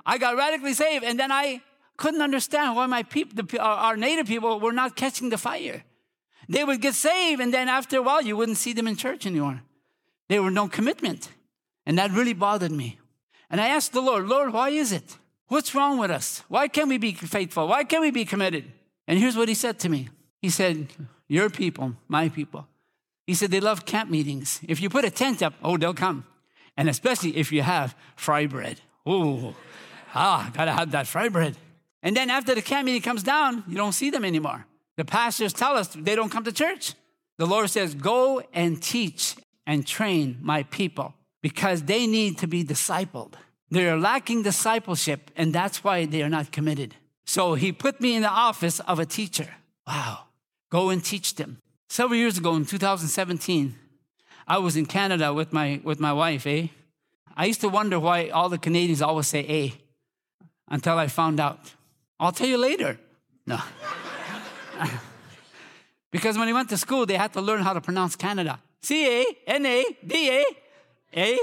I 0.06 0.18
got 0.18 0.38
radically 0.38 0.74
saved, 0.74 1.03
and 1.03 1.19
then 1.19 1.31
I 1.31 1.62
couldn't 1.97 2.21
understand 2.21 2.75
why 2.75 2.85
my 2.85 3.03
people, 3.03 3.44
the, 3.44 3.59
our 3.59 3.97
native 3.97 4.27
people, 4.27 4.59
were 4.59 4.74
not 4.74 4.95
catching 4.95 5.30
the 5.30 5.38
fire. 5.38 5.83
They 6.50 6.63
would 6.63 6.81
get 6.81 6.94
saved, 6.94 7.41
and 7.41 7.53
then 7.53 7.69
after 7.69 7.97
a 7.97 8.01
while, 8.01 8.21
you 8.21 8.35
wouldn't 8.35 8.57
see 8.57 8.74
them 8.74 8.88
in 8.88 8.95
church 8.95 9.25
anymore. 9.25 9.62
They 10.30 10.39
were 10.39 10.51
no 10.51 10.68
commitment. 10.68 11.30
And 11.85 11.97
that 11.97 12.12
really 12.12 12.33
bothered 12.33 12.71
me. 12.71 12.97
And 13.54 13.62
I 13.62 13.68
asked 13.68 13.94
the 13.94 14.02
Lord, 14.02 14.26
Lord, 14.26 14.52
why 14.52 14.70
is 14.70 14.92
it? 14.92 15.20
What's 15.48 15.76
wrong 15.76 16.00
with 16.00 16.10
us? 16.10 16.42
Why 16.48 16.68
can't 16.68 16.90
we 16.90 16.98
be 16.98 17.14
faithful? 17.14 17.68
Why 17.68 17.84
can't 17.84 18.02
we 18.02 18.10
be 18.10 18.26
committed? 18.26 18.66
And 19.08 19.20
here's 19.20 19.38
what 19.38 19.48
he 19.48 19.54
said 19.54 19.78
to 19.82 19.90
me 19.90 20.10
He 20.42 20.50
said, 20.50 20.88
Your 21.28 21.52
people, 21.52 21.96
my 22.08 22.30
people. 22.30 22.68
He 23.28 23.36
said, 23.36 23.52
They 23.52 23.60
love 23.60 23.86
camp 23.86 24.10
meetings. 24.10 24.60
If 24.68 24.82
you 24.82 24.90
put 24.90 25.06
a 25.06 25.12
tent 25.12 25.44
up, 25.44 25.54
oh, 25.62 25.78
they'll 25.78 25.94
come. 25.94 26.26
And 26.76 26.90
especially 26.90 27.38
if 27.38 27.52
you 27.52 27.62
have 27.62 27.96
fry 28.16 28.48
bread. 28.48 28.82
Oh, 29.06 29.54
ah, 30.16 30.50
gotta 30.56 30.72
have 30.72 30.90
that 30.90 31.06
fry 31.06 31.30
bread. 31.30 31.56
And 32.02 32.18
then 32.18 32.32
after 32.32 32.56
the 32.56 32.62
camp 32.64 32.88
meeting 32.88 33.04
comes 33.04 33.22
down, 33.22 33.66
you 33.68 33.76
don't 33.76 33.94
see 33.94 34.10
them 34.10 34.26
anymore. 34.26 34.66
The 34.98 35.06
pastors 35.06 35.54
tell 35.54 35.78
us 35.78 35.90
they 35.90 36.16
don't 36.16 36.32
come 36.32 36.44
to 36.46 36.52
church. 36.52 36.96
The 37.38 37.46
Lord 37.46 37.70
says, 37.70 37.94
Go 37.94 38.42
and 38.52 38.82
teach 38.82 39.36
and 39.68 39.86
train 39.86 40.40
my 40.42 40.64
people 40.64 41.14
because 41.44 41.83
they 41.83 42.07
need 42.07 42.40
to 42.40 42.47
be 42.47 42.64
discipled. 42.64 43.33
They're 43.69 43.97
lacking 43.97 44.44
discipleship, 44.44 45.30
and 45.35 45.54
that's 45.54 45.83
why 45.83 46.06
they 46.06 46.23
are 46.23 46.30
not 46.30 46.52
committed. 46.52 46.95
So 47.26 47.54
he 47.54 47.71
put 47.71 48.02
me 48.02 48.16
in 48.16 48.23
the 48.23 48.30
office 48.30 48.80
of 48.80 48.97
a 48.97 49.06
teacher. 49.06 49.50
Wow. 49.85 50.26
Go 50.71 50.90
and 50.90 51.04
teach 51.04 51.35
them. 51.35 51.59
Several 51.90 52.18
years 52.18 52.38
ago 52.38 52.56
in 52.56 52.66
2017, 52.66 53.76
I 54.47 54.57
was 54.57 54.76
in 54.78 54.85
Canada 54.85 55.33
with 55.33 55.52
my, 55.54 55.81
with 55.83 56.00
my 56.00 56.14
wife, 56.14 56.47
eh? 56.47 56.68
I 57.35 57.45
used 57.45 57.62
to 57.62 57.69
wonder 57.69 58.00
why 58.00 58.30
all 58.30 58.47
the 58.47 58.57
Canadians 58.57 59.02
always 59.02 59.28
say 59.28 59.45
eh 59.45 59.69
until 60.69 60.97
I 60.97 61.07
found 61.07 61.40
out. 61.40 61.73
I'll 62.19 62.31
tell 62.31 62.47
you 62.47 62.57
later. 62.57 62.97
No. 63.45 63.59
because 66.12 66.38
when 66.38 66.47
he 66.47 66.54
went 66.54 66.69
to 66.69 66.78
school, 66.78 67.06
they 67.06 67.18
had 67.18 67.33
to 67.33 67.42
learn 67.42 67.62
how 67.62 67.73
to 67.73 67.81
pronounce 67.81 68.16
Canada. 68.16 68.59
C 68.81 69.06
A 69.07 69.26
N 69.47 69.66
A 69.66 69.83
D 70.06 70.30
A. 70.30 70.63
A. 71.16 71.38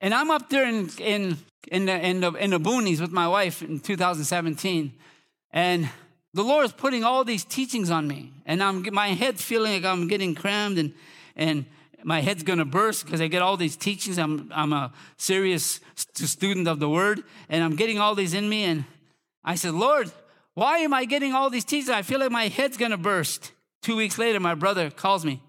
And 0.00 0.12
I'm 0.12 0.30
up 0.30 0.50
there 0.50 0.68
in, 0.68 0.88
in, 0.98 1.38
in, 1.70 1.86
the, 1.86 2.06
in, 2.06 2.20
the, 2.20 2.32
in 2.32 2.50
the 2.50 2.58
boonies 2.58 3.00
with 3.00 3.12
my 3.12 3.28
wife 3.28 3.62
in 3.62 3.78
2017. 3.78 4.92
And 5.52 5.88
the 6.34 6.42
Lord 6.42 6.64
is 6.64 6.72
putting 6.72 7.04
all 7.04 7.24
these 7.24 7.44
teachings 7.44 7.90
on 7.90 8.08
me. 8.08 8.32
And 8.44 8.62
I'm, 8.62 8.84
my 8.92 9.08
head's 9.08 9.42
feeling 9.42 9.74
like 9.74 9.84
I'm 9.84 10.08
getting 10.08 10.34
crammed 10.34 10.78
and, 10.78 10.92
and 11.36 11.66
my 12.02 12.20
head's 12.20 12.42
going 12.42 12.58
to 12.58 12.64
burst 12.64 13.04
because 13.04 13.20
I 13.20 13.28
get 13.28 13.42
all 13.42 13.56
these 13.56 13.76
teachings. 13.76 14.18
I'm, 14.18 14.50
I'm 14.52 14.72
a 14.72 14.92
serious 15.18 15.78
student 15.94 16.66
of 16.66 16.80
the 16.80 16.88
word 16.88 17.22
and 17.48 17.62
I'm 17.62 17.76
getting 17.76 18.00
all 18.00 18.16
these 18.16 18.34
in 18.34 18.48
me. 18.48 18.64
And 18.64 18.84
I 19.44 19.54
said, 19.54 19.74
Lord, 19.74 20.10
why 20.54 20.78
am 20.78 20.92
I 20.92 21.04
getting 21.04 21.32
all 21.32 21.48
these 21.48 21.64
teachings? 21.64 21.90
I 21.90 22.02
feel 22.02 22.20
like 22.20 22.30
my 22.30 22.48
head's 22.48 22.76
going 22.76 22.90
to 22.90 22.98
burst. 22.98 23.52
Two 23.80 23.96
weeks 23.96 24.18
later, 24.18 24.38
my 24.38 24.54
brother 24.54 24.90
calls 24.90 25.24
me. 25.24 25.42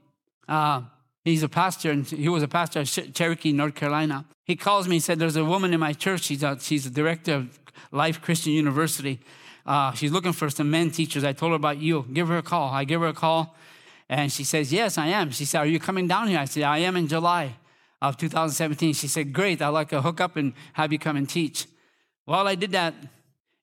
Uh, 0.47 0.83
he's 1.25 1.43
a 1.43 1.49
pastor, 1.49 1.91
and 1.91 2.07
he 2.07 2.29
was 2.29 2.41
a 2.41 2.47
pastor 2.47 2.79
at 2.79 3.13
Cherokee, 3.13 3.51
North 3.51 3.75
Carolina. 3.75 4.25
He 4.45 4.55
calls 4.55 4.87
me 4.87 4.97
and 4.97 5.03
said, 5.03 5.19
There's 5.19 5.35
a 5.35 5.45
woman 5.45 5.73
in 5.73 5.79
my 5.79 5.93
church. 5.93 6.23
She's 6.23 6.43
a, 6.43 6.57
she's 6.59 6.89
director 6.89 7.35
of 7.35 7.59
Life 7.91 8.21
Christian 8.21 8.53
University. 8.53 9.19
Uh, 9.65 9.91
she's 9.93 10.11
looking 10.11 10.33
for 10.33 10.49
some 10.49 10.69
men 10.71 10.91
teachers. 10.91 11.23
I 11.23 11.33
told 11.33 11.51
her 11.51 11.55
about 11.55 11.77
you. 11.77 12.05
Give 12.11 12.27
her 12.27 12.37
a 12.37 12.43
call. 12.43 12.69
I 12.69 12.83
give 12.83 13.01
her 13.01 13.07
a 13.07 13.13
call, 13.13 13.55
and 14.09 14.31
she 14.31 14.43
says, 14.43 14.71
Yes, 14.71 14.97
I 14.97 15.07
am. 15.07 15.31
She 15.31 15.45
said, 15.45 15.59
Are 15.59 15.65
you 15.65 15.79
coming 15.79 16.07
down 16.07 16.27
here? 16.29 16.39
I 16.39 16.45
said, 16.45 16.63
I 16.63 16.79
am 16.79 16.95
in 16.95 17.07
July 17.07 17.55
of 18.01 18.17
2017. 18.17 18.93
She 18.93 19.07
said, 19.07 19.33
Great. 19.33 19.61
I'd 19.61 19.69
like 19.69 19.89
to 19.89 20.01
hook 20.01 20.21
up 20.21 20.37
and 20.37 20.53
have 20.73 20.91
you 20.91 20.99
come 20.99 21.17
and 21.17 21.27
teach. 21.27 21.67
Well, 22.25 22.47
I 22.47 22.55
did 22.55 22.71
that 22.71 22.93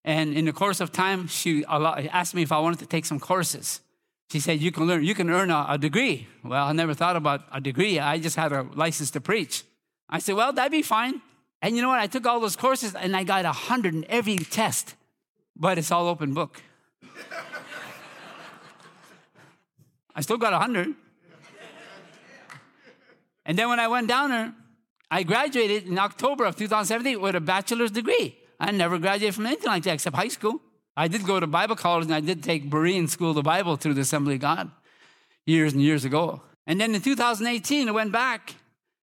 And 0.05 0.35
in 0.35 0.47
the 0.47 0.53
course 0.53 0.81
of 0.81 0.93
time, 0.93 1.27
she 1.27 1.65
asked 1.67 2.35
me 2.35 2.43
if 2.43 2.53
I 2.53 2.59
wanted 2.59 2.79
to 2.81 2.87
take 2.87 3.05
some 3.05 3.21
courses. 3.21 3.81
She 4.31 4.41
said, 4.41 4.61
You 4.61 4.73
can 4.73 4.87
learn, 4.87 5.05
you 5.05 5.15
can 5.15 5.29
earn 5.29 5.51
a, 5.51 5.67
a 5.71 5.79
degree. 5.79 6.27
Well, 6.45 6.67
I 6.67 6.73
never 6.73 6.95
thought 6.95 7.17
about 7.17 7.43
a 7.53 7.61
degree. 7.61 7.99
I 7.99 8.19
just 8.19 8.37
had 8.37 8.53
a 8.53 8.63
license 8.75 9.11
to 9.13 9.21
preach. 9.21 9.65
I 10.09 10.21
said, 10.21 10.37
Well, 10.37 10.53
that'd 10.53 10.73
be 10.73 10.83
fine. 10.83 11.21
And 11.63 11.77
you 11.77 11.83
know 11.83 11.89
what? 11.89 11.99
I 11.99 12.07
took 12.07 12.27
all 12.27 12.41
those 12.41 12.57
courses 12.57 12.95
and 12.95 13.15
I 13.15 13.25
got 13.25 13.45
a 13.45 13.49
100 13.49 13.95
in 13.95 14.07
every 14.09 14.39
test, 14.39 14.95
but 15.57 15.77
it's 15.77 15.91
all 15.91 16.09
open 16.09 16.33
book. 16.33 16.63
I 20.15 20.23
still 20.23 20.39
got 20.39 20.53
a 20.53 20.59
100. 20.59 20.95
And 23.45 23.59
then 23.59 23.69
when 23.69 23.81
I 23.81 23.89
went 23.89 24.09
down 24.09 24.31
there, 24.31 24.55
I 25.11 25.25
graduated 25.25 25.87
in 25.87 25.99
October 25.99 26.45
of 26.45 26.57
2017 26.57 27.21
with 27.21 27.35
a 27.35 27.41
bachelor's 27.41 27.91
degree. 27.91 28.40
I 28.61 28.71
never 28.73 28.99
graduated 28.99 29.35
from 29.35 29.47
anything 29.47 29.67
like 29.69 29.83
that 29.85 29.95
except 29.95 30.15
high 30.15 30.29
school. 30.29 30.61
I 30.97 31.09
did 31.09 31.25
go 31.25 31.41
to 31.41 31.47
Bible 31.47 31.77
college 31.77 32.05
and 32.05 32.15
I 32.15 32.21
did 32.21 32.43
take 32.43 32.69
Berean 32.69 33.09
School 33.09 33.31
of 33.31 33.37
the 33.37 33.43
Bible 33.43 33.77
through 33.77 33.95
the 33.95 34.03
Assembly 34.03 34.35
of 34.35 34.41
God 34.43 34.71
years 35.47 35.73
and 35.73 35.81
years 35.83 36.05
ago. 36.05 36.43
And 36.67 36.79
then 36.79 36.95
in 36.95 37.01
2018, 37.01 37.89
I 37.89 37.91
went 37.91 38.13
back 38.13 38.55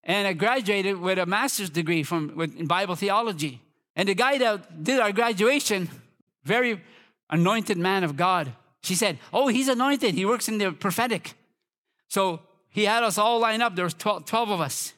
and 0.04 0.28
I 0.28 0.34
graduated 0.34 1.00
with 1.00 1.18
a 1.18 1.26
master's 1.26 1.70
degree 1.70 2.02
from 2.02 2.36
with, 2.36 2.54
in 2.56 2.66
Bible 2.66 2.96
theology. 2.96 3.62
And 3.96 4.08
the 4.08 4.14
guy 4.14 4.36
that 4.38 4.84
did 4.84 5.00
our 5.00 5.10
graduation, 5.10 5.88
very 6.44 6.82
anointed 7.30 7.78
man 7.78 8.04
of 8.04 8.14
God, 8.16 8.52
she 8.82 8.94
said, 8.94 9.18
"Oh, 9.32 9.48
he's 9.48 9.68
anointed. 9.68 10.14
He 10.14 10.26
works 10.26 10.48
in 10.48 10.58
the 10.58 10.70
prophetic." 10.72 11.34
So 12.08 12.40
he 12.68 12.84
had 12.84 13.02
us 13.02 13.16
all 13.16 13.40
lined 13.40 13.62
up. 13.62 13.74
There 13.74 13.86
was 13.86 13.94
12, 13.94 14.26
12 14.26 14.50
of 14.50 14.60
us. 14.60 14.92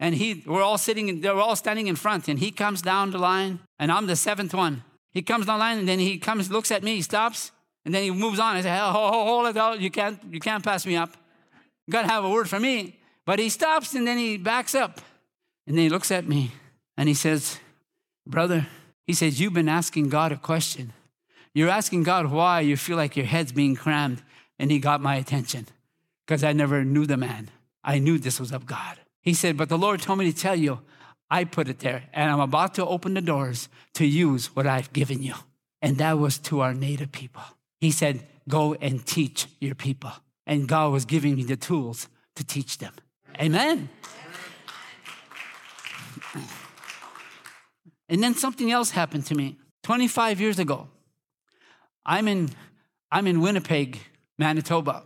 And 0.00 0.14
he, 0.14 0.42
we're 0.46 0.62
all 0.62 0.78
sitting, 0.78 1.20
they 1.20 1.30
were 1.30 1.40
all 1.40 1.56
standing 1.56 1.86
in 1.86 1.96
front. 1.96 2.28
And 2.28 2.38
he 2.38 2.50
comes 2.50 2.82
down 2.82 3.10
the 3.10 3.18
line, 3.18 3.60
and 3.78 3.92
I'm 3.92 4.06
the 4.06 4.16
seventh 4.16 4.54
one. 4.54 4.82
He 5.10 5.22
comes 5.22 5.46
down 5.46 5.58
the 5.58 5.64
line, 5.64 5.78
and 5.78 5.88
then 5.88 5.98
he 5.98 6.18
comes, 6.18 6.50
looks 6.50 6.70
at 6.70 6.82
me, 6.82 6.96
he 6.96 7.02
stops, 7.02 7.52
and 7.84 7.94
then 7.94 8.02
he 8.02 8.10
moves 8.10 8.38
on. 8.38 8.56
I 8.56 8.62
say, 8.62 8.78
oh, 8.80 8.90
hold 8.90 9.46
it 9.46 9.56
out. 9.56 9.80
You 9.80 9.90
can't, 9.90 10.18
you 10.30 10.40
can't 10.40 10.64
pass 10.64 10.84
me 10.86 10.96
up. 10.96 11.16
You 11.86 11.92
gotta 11.92 12.08
have 12.08 12.24
a 12.24 12.30
word 12.30 12.48
for 12.48 12.58
me. 12.58 12.98
But 13.24 13.38
he 13.38 13.48
stops, 13.48 13.94
and 13.94 14.06
then 14.06 14.18
he 14.18 14.36
backs 14.36 14.74
up. 14.74 15.00
And 15.66 15.76
then 15.76 15.84
he 15.84 15.88
looks 15.88 16.10
at 16.10 16.26
me, 16.26 16.50
and 16.96 17.08
he 17.08 17.14
says, 17.14 17.58
Brother, 18.26 18.66
he 19.06 19.12
says, 19.12 19.40
You've 19.40 19.54
been 19.54 19.68
asking 19.68 20.08
God 20.08 20.32
a 20.32 20.36
question. 20.36 20.92
You're 21.54 21.68
asking 21.68 22.02
God 22.02 22.30
why 22.30 22.60
you 22.60 22.76
feel 22.76 22.96
like 22.96 23.16
your 23.16 23.26
head's 23.26 23.52
being 23.52 23.76
crammed. 23.76 24.22
And 24.58 24.70
he 24.70 24.78
got 24.78 25.00
my 25.00 25.16
attention 25.16 25.66
because 26.26 26.44
I 26.44 26.52
never 26.52 26.84
knew 26.84 27.06
the 27.06 27.16
man. 27.16 27.50
I 27.82 27.98
knew 27.98 28.18
this 28.18 28.40
was 28.40 28.52
of 28.52 28.66
God. 28.66 28.98
He 29.24 29.34
said, 29.34 29.56
But 29.56 29.70
the 29.70 29.78
Lord 29.78 30.02
told 30.02 30.18
me 30.18 30.30
to 30.30 30.38
tell 30.38 30.54
you, 30.54 30.80
I 31.30 31.44
put 31.44 31.68
it 31.68 31.78
there, 31.80 32.04
and 32.12 32.30
I'm 32.30 32.40
about 32.40 32.74
to 32.74 32.86
open 32.86 33.14
the 33.14 33.22
doors 33.22 33.68
to 33.94 34.04
use 34.04 34.54
what 34.54 34.66
I've 34.66 34.92
given 34.92 35.22
you. 35.22 35.34
And 35.80 35.96
that 35.98 36.18
was 36.18 36.38
to 36.40 36.60
our 36.60 36.74
native 36.74 37.10
people. 37.10 37.42
He 37.80 37.90
said, 37.90 38.26
Go 38.48 38.74
and 38.74 39.04
teach 39.04 39.46
your 39.60 39.74
people. 39.74 40.12
And 40.46 40.68
God 40.68 40.92
was 40.92 41.06
giving 41.06 41.34
me 41.36 41.44
the 41.44 41.56
tools 41.56 42.08
to 42.36 42.44
teach 42.44 42.76
them. 42.78 42.92
Amen. 43.40 43.88
And 48.08 48.22
then 48.22 48.34
something 48.34 48.70
else 48.70 48.90
happened 48.90 49.24
to 49.26 49.34
me. 49.34 49.56
25 49.82 50.40
years 50.40 50.58
ago, 50.58 50.88
I'm 52.04 52.28
in, 52.28 52.50
I'm 53.10 53.26
in 53.26 53.40
Winnipeg, 53.40 53.98
Manitoba. 54.38 55.04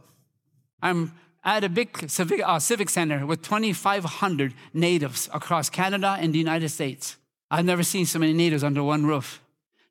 I'm 0.83 1.13
at 1.45 1.65
a 1.65 1.69
big 1.69 2.11
civic, 2.11 2.41
uh, 2.45 2.59
civic 2.59 2.91
center 2.91 3.25
with 3.27 3.43
2,500 3.43 4.55
natives 4.75 5.29
across 5.33 5.71
Canada 5.71 6.17
and 6.19 6.35
the 6.35 6.39
United 6.39 6.69
States. 6.69 7.17
I've 7.51 7.65
never 7.65 7.83
seen 7.83 8.07
so 8.07 8.19
many 8.19 8.33
natives 8.33 8.63
under 8.63 8.83
one 8.83 9.07
roof, 9.07 9.41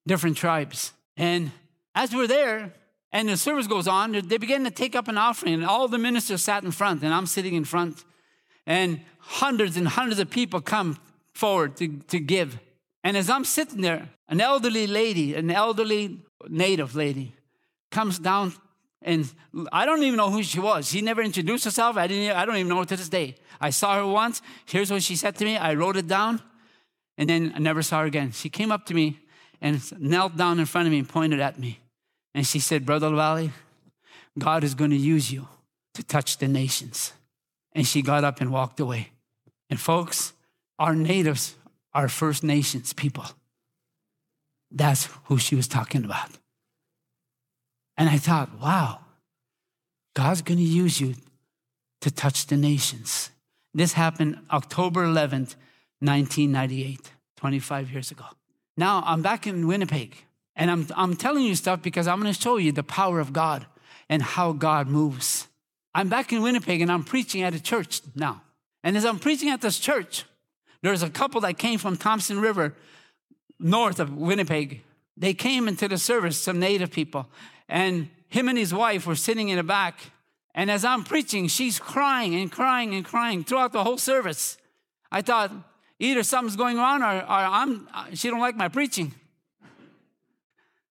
different 0.05 0.37
tribes. 0.37 0.93
And 1.15 1.51
as 1.95 2.13
we're 2.13 2.27
there, 2.27 2.73
and 3.11 3.29
the 3.29 3.37
service 3.37 3.67
goes 3.67 3.87
on, 3.87 4.11
they 4.11 4.37
begin 4.37 4.63
to 4.65 4.71
take 4.71 4.95
up 4.95 5.07
an 5.07 5.17
offering, 5.17 5.53
and 5.55 5.65
all 5.65 5.87
the 5.87 5.97
ministers 5.97 6.43
sat 6.43 6.63
in 6.63 6.71
front, 6.71 7.01
and 7.03 7.13
I'm 7.13 7.25
sitting 7.25 7.55
in 7.55 7.63
front. 7.63 8.03
And 8.65 9.01
hundreds 9.19 9.77
and 9.77 9.87
hundreds 9.87 10.19
of 10.19 10.29
people 10.29 10.61
come 10.61 10.99
forward 11.33 11.77
to, 11.77 11.87
to 12.09 12.19
give. 12.19 12.59
And 13.03 13.15
as 13.15 13.29
I'm 13.29 13.45
sitting 13.45 13.81
there, 13.81 14.09
an 14.27 14.41
elderly 14.41 14.87
lady, 14.87 15.33
an 15.35 15.49
elderly 15.49 16.19
native 16.49 16.95
lady, 16.95 17.33
comes 17.91 18.19
down 18.19 18.53
and 19.01 19.31
I 19.71 19.85
don't 19.85 20.03
even 20.03 20.17
know 20.17 20.29
who 20.29 20.43
she 20.43 20.59
was. 20.59 20.89
She 20.89 21.01
never 21.01 21.21
introduced 21.21 21.65
herself. 21.65 21.97
I 21.97 22.07
didn't. 22.07 22.35
I 22.35 22.45
don't 22.45 22.55
even 22.57 22.69
know 22.69 22.79
her 22.79 22.85
to 22.85 22.95
this 22.95 23.09
day. 23.09 23.35
I 23.61 23.69
saw 23.69 23.95
her 23.95 24.07
once. 24.07 24.41
Here's 24.65 24.91
what 24.91 25.03
she 25.03 25.15
said 25.15 25.35
to 25.37 25.45
me. 25.45 25.57
I 25.57 25.75
wrote 25.75 25.97
it 25.97 26.07
down, 26.07 26.41
and 27.17 27.29
then 27.29 27.53
I 27.55 27.59
never 27.59 27.81
saw 27.81 27.99
her 28.01 28.05
again. 28.05 28.31
She 28.31 28.49
came 28.49 28.71
up 28.71 28.85
to 28.87 28.93
me 28.93 29.19
and 29.61 29.81
knelt 29.99 30.35
down 30.35 30.59
in 30.59 30.65
front 30.65 30.87
of 30.87 30.91
me 30.91 30.99
and 30.99 31.09
pointed 31.09 31.39
at 31.39 31.59
me, 31.59 31.79
and 32.33 32.45
she 32.45 32.59
said, 32.59 32.85
"Brother 32.85 33.09
Valley, 33.09 33.51
God 34.37 34.63
is 34.63 34.75
going 34.75 34.91
to 34.91 34.97
use 34.97 35.31
you 35.31 35.47
to 35.93 36.03
touch 36.03 36.37
the 36.37 36.47
nations." 36.47 37.13
And 37.73 37.85
she 37.85 38.01
got 38.01 38.23
up 38.23 38.41
and 38.41 38.51
walked 38.51 38.79
away. 38.79 39.11
And 39.69 39.79
folks, 39.79 40.33
our 40.79 40.95
natives 40.95 41.55
are 41.93 42.09
First 42.09 42.43
Nations 42.43 42.93
people. 42.93 43.25
That's 44.71 45.09
who 45.25 45.37
she 45.37 45.55
was 45.55 45.67
talking 45.67 46.03
about. 46.03 46.29
And 47.97 48.09
I 48.09 48.17
thought, 48.17 48.59
wow, 48.61 48.99
God's 50.13 50.41
going 50.41 50.59
to 50.59 50.63
use 50.63 51.01
you 51.01 51.15
to 52.01 52.11
touch 52.11 52.47
the 52.47 52.57
nations. 52.57 53.31
This 53.73 53.93
happened 53.93 54.39
October 54.51 55.05
11th, 55.05 55.55
1998, 55.99 57.11
25 57.37 57.91
years 57.91 58.11
ago. 58.11 58.25
Now 58.75 59.03
I'm 59.05 59.21
back 59.21 59.47
in 59.47 59.67
Winnipeg, 59.67 60.15
and 60.55 60.69
I'm, 60.69 60.87
I'm 60.95 61.15
telling 61.15 61.43
you 61.43 61.55
stuff 61.55 61.81
because 61.81 62.07
I'm 62.07 62.21
going 62.21 62.33
to 62.33 62.39
show 62.39 62.57
you 62.57 62.71
the 62.71 62.83
power 62.83 63.19
of 63.19 63.33
God 63.33 63.65
and 64.09 64.21
how 64.21 64.53
God 64.53 64.87
moves. 64.87 65.47
I'm 65.93 66.09
back 66.09 66.31
in 66.31 66.41
Winnipeg 66.41 66.81
and 66.81 66.91
I'm 66.91 67.03
preaching 67.03 67.41
at 67.41 67.55
a 67.55 67.61
church 67.61 68.01
now. 68.15 68.41
And 68.83 68.95
as 68.95 69.05
I'm 69.05 69.19
preaching 69.19 69.49
at 69.49 69.61
this 69.61 69.79
church, 69.79 70.25
there's 70.83 71.03
a 71.03 71.09
couple 71.09 71.41
that 71.41 71.57
came 71.57 71.79
from 71.79 71.97
Thompson 71.97 72.39
River, 72.39 72.75
north 73.59 73.99
of 73.99 74.13
Winnipeg. 74.13 74.83
They 75.17 75.33
came 75.33 75.67
into 75.67 75.87
the 75.87 75.97
service, 75.97 76.39
some 76.39 76.59
native 76.59 76.91
people, 76.91 77.27
and 77.69 78.09
him 78.29 78.47
and 78.47 78.57
his 78.57 78.73
wife 78.73 79.07
were 79.07 79.15
sitting 79.15 79.49
in 79.49 79.57
the 79.57 79.63
back. 79.63 79.99
And 80.53 80.71
as 80.71 80.83
I'm 80.83 81.03
preaching, 81.03 81.47
she's 81.47 81.79
crying 81.79 82.35
and 82.35 82.51
crying 82.51 82.95
and 82.95 83.05
crying 83.05 83.43
throughout 83.43 83.73
the 83.73 83.83
whole 83.83 83.97
service. 83.97 84.57
I 85.11 85.21
thought 85.21 85.51
either 85.99 86.23
something's 86.23 86.55
going 86.55 86.79
on 86.79 87.03
or, 87.03 87.17
or 87.17 87.25
I'm, 87.29 87.87
uh, 87.93 88.07
she 88.13 88.29
don't 88.29 88.39
like 88.39 88.55
my 88.55 88.67
preaching. 88.67 89.13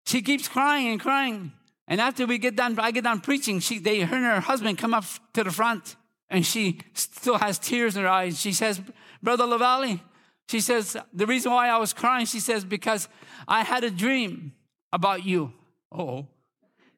She 0.06 0.22
keeps 0.22 0.48
crying 0.48 0.88
and 0.88 1.00
crying. 1.00 1.52
And 1.88 2.00
after 2.00 2.26
we 2.26 2.38
get 2.38 2.56
done, 2.56 2.78
I 2.78 2.90
get 2.90 3.04
done 3.04 3.20
preaching, 3.20 3.60
she, 3.60 3.78
they, 3.78 4.00
her 4.00 4.16
and 4.16 4.24
her 4.24 4.40
husband 4.40 4.78
come 4.78 4.94
up 4.94 5.04
to 5.34 5.44
the 5.44 5.50
front 5.50 5.96
and 6.28 6.44
she 6.44 6.80
still 6.94 7.38
has 7.38 7.58
tears 7.58 7.96
in 7.96 8.02
her 8.02 8.08
eyes. 8.08 8.40
She 8.40 8.52
says, 8.52 8.80
Brother 9.22 9.44
LaVallie, 9.44 10.00
she 10.48 10.60
says, 10.60 10.96
the 11.12 11.26
reason 11.26 11.52
why 11.52 11.68
I 11.68 11.78
was 11.78 11.92
crying, 11.92 12.26
she 12.26 12.40
says, 12.40 12.64
because 12.64 13.08
I 13.48 13.62
had 13.62 13.84
a 13.84 13.90
dream 13.90 14.52
about 14.92 15.24
you. 15.24 15.52
Oh. 15.90 16.26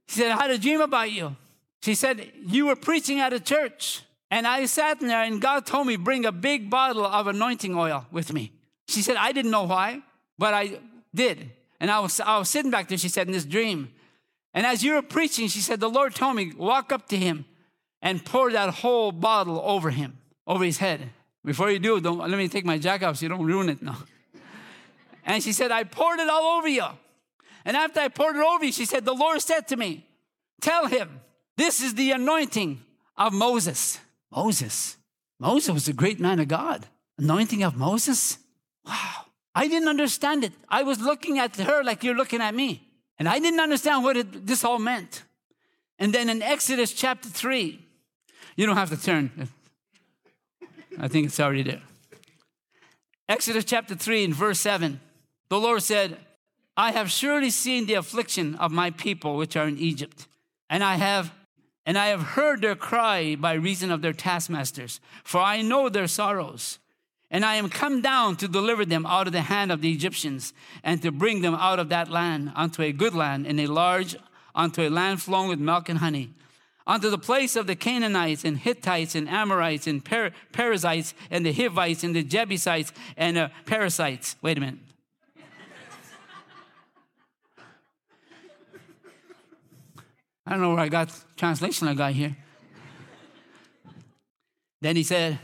She 0.09 0.21
said, 0.21 0.31
I 0.31 0.43
had 0.43 0.51
a 0.51 0.59
dream 0.59 0.81
about 0.81 1.11
you. 1.11 1.37
She 1.83 1.95
said, 1.95 2.33
You 2.47 2.67
were 2.67 2.77
preaching 2.77 3.21
at 3.21 3.33
a 3.33 3.41
church. 3.41 4.03
And 4.31 4.47
I 4.47 4.67
sat 4.67 5.01
there 5.01 5.23
and 5.23 5.41
God 5.41 5.65
told 5.65 5.87
me, 5.87 5.97
bring 5.97 6.27
a 6.27 6.33
big 6.33 6.69
bottle 6.69 7.07
of 7.07 7.27
anointing 7.27 7.75
oil 7.75 8.07
with 8.11 8.33
me. 8.33 8.53
She 8.87 9.03
said, 9.03 9.17
I 9.17 9.33
didn't 9.33 9.51
know 9.51 9.65
why, 9.65 10.03
but 10.39 10.53
I 10.53 10.81
did. 11.15 11.51
And 11.81 11.91
I 11.91 12.01
was, 12.01 12.21
I 12.21 12.39
was 12.39 12.49
sitting 12.49 12.71
back 12.71 12.89
there, 12.89 12.99
she 12.99 13.09
said, 13.09 13.27
in 13.27 13.33
this 13.33 13.45
dream. 13.45 13.91
And 14.53 14.67
as 14.67 14.83
you 14.83 14.95
were 14.95 15.03
preaching, 15.03 15.49
she 15.49 15.61
said, 15.61 15.81
the 15.81 15.89
Lord 15.89 16.15
told 16.15 16.37
me, 16.37 16.53
walk 16.57 16.93
up 16.93 17.09
to 17.09 17.17
him 17.17 17.47
and 18.03 18.25
pour 18.25 18.51
that 18.53 18.75
whole 18.75 19.13
bottle 19.13 19.61
over 19.65 19.91
him, 19.91 20.19
over 20.47 20.65
his 20.65 20.79
head. 20.79 21.11
Before 21.45 21.71
you 21.71 21.79
do, 21.79 22.01
don't, 22.01 22.19
let 22.19 22.31
me 22.31 22.49
take 22.49 22.65
my 22.65 22.77
jacket 22.77 23.07
off 23.07 23.17
so 23.19 23.25
you 23.25 23.29
don't 23.29 23.47
ruin 23.47 23.69
it. 23.69 23.81
No. 23.81 23.95
And 25.25 25.43
she 25.43 25.53
said, 25.53 25.71
I 25.71 25.85
poured 25.85 26.19
it 26.21 26.29
all 26.29 26.59
over 26.59 26.69
you. 26.69 26.85
And 27.65 27.77
after 27.77 28.01
I 28.01 28.09
poured 28.09 28.37
it 28.37 28.43
over 28.43 28.65
you, 28.65 28.73
she 28.73 28.85
said, 28.85 29.05
The 29.05 29.15
Lord 29.15 29.41
said 29.41 29.69
to 29.69 29.77
me, 29.77 30.07
Tell 30.61 30.87
him, 30.87 31.21
this 31.57 31.83
is 31.83 31.95
the 31.95 32.13
anointing 32.13 32.81
of 33.17 33.33
Moses. 33.33 33.99
Moses. 34.31 34.97
Moses 35.41 35.73
was 35.73 35.89
a 35.89 35.93
great 35.93 36.21
man 36.21 36.41
of 36.41 36.49
God. 36.49 36.87
Anointing 37.19 37.63
of 37.63 37.77
Moses? 37.77 38.39
Wow. 38.85 39.27
I 39.55 39.67
didn't 39.67 39.89
understand 39.89 40.45
it. 40.45 40.53
I 40.69 40.83
was 40.83 41.01
looking 41.01 41.39
at 41.39 41.57
her 41.57 41.83
like 41.83 42.05
you're 42.05 42.15
looking 42.15 42.41
at 42.41 42.55
me. 42.55 42.89
And 43.19 43.29
I 43.29 43.39
didn't 43.39 43.61
understand 43.61 44.05
what 44.05 44.17
it, 44.17 44.47
this 44.47 44.65
all 44.65 44.79
meant. 44.79 45.25
And 45.99 46.13
then 46.13 46.31
in 46.31 46.43
Exodus 46.43 46.93
chapter 46.93 47.29
3, 47.29 47.85
you 48.57 48.67
don't 48.67 48.77
have 48.77 48.91
to 48.91 48.97
turn. 48.97 49.49
I 50.99 51.09
think 51.09 51.27
it's 51.27 51.41
already 51.41 51.65
there. 51.65 51.83
Exodus 53.29 53.65
chapter 53.65 53.95
3 53.95 54.25
and 54.25 54.35
verse 54.35 54.61
7. 54.61 55.01
The 55.49 55.59
Lord 55.59 55.83
said, 55.83 56.19
I 56.79 56.93
have 56.93 57.11
surely 57.11 57.51
seen 57.51 57.87
the 57.87 57.95
affliction 57.95 58.55
of 58.55 58.71
my 58.71 58.91
people 58.93 59.37
which 59.37 59.57
are 59.57 59.67
in 59.67 59.79
Egypt, 59.79 60.29
and 60.71 60.85
I 60.85 60.95
have 60.95 61.33
and 61.85 61.99
I 61.99 62.09
have 62.09 62.21
heard 62.21 62.61
their 62.61 62.77
cry 62.77 63.35
by 63.35 63.55
reason 63.55 63.91
of 63.91 64.03
their 64.03 64.13
taskmasters, 64.13 65.01
for 65.25 65.41
I 65.41 65.63
know 65.63 65.89
their 65.89 66.07
sorrows. 66.07 66.79
And 67.31 67.47
I 67.47 67.55
am 67.55 67.71
come 67.71 68.03
down 68.03 68.37
to 68.37 68.47
deliver 68.49 68.85
them 68.85 69.07
out 69.07 69.27
of 69.27 69.33
the 69.33 69.41
hand 69.41 69.73
of 69.73 69.81
the 69.81 69.91
Egyptians 69.91 70.53
and 70.85 71.01
to 71.01 71.11
bring 71.11 71.41
them 71.41 71.55
out 71.55 71.79
of 71.79 71.89
that 71.89 72.11
land 72.11 72.53
unto 72.55 72.83
a 72.83 72.93
good 72.93 73.15
land 73.15 73.47
and 73.47 73.59
a 73.59 73.67
large, 73.67 74.17
unto 74.55 74.83
a 74.83 74.91
land 74.91 75.23
flowing 75.23 75.49
with 75.49 75.59
milk 75.59 75.89
and 75.89 76.01
honey, 76.01 76.31
unto 76.87 77.09
the 77.09 77.19
place 77.19 77.57
of 77.57 77.67
the 77.67 77.77
Canaanites 77.77 78.45
and 78.45 78.59
Hittites 78.59 79.15
and 79.15 79.27
Amorites 79.27 79.87
and 79.87 80.05
per- 80.05 80.33
Perizzites 80.53 81.15
and 81.31 81.45
the 81.45 81.53
Hivites 81.53 82.05
and 82.05 82.15
the 82.15 82.23
Jebusites 82.23 82.93
and 83.17 83.39
the 83.39 83.51
Parasites. 83.65 84.37
Wait 84.43 84.59
a 84.59 84.61
minute. 84.61 84.88
I 90.49 90.53
don't 90.53 90.63
know 90.63 90.71
where 90.71 90.81
I 90.81 90.89
got 90.89 91.13
translation 91.37 91.89
I 91.89 91.95
got 91.95 92.13
here. 92.15 92.35
Then 94.81 94.97
he 94.97 95.03
said, 95.03 95.39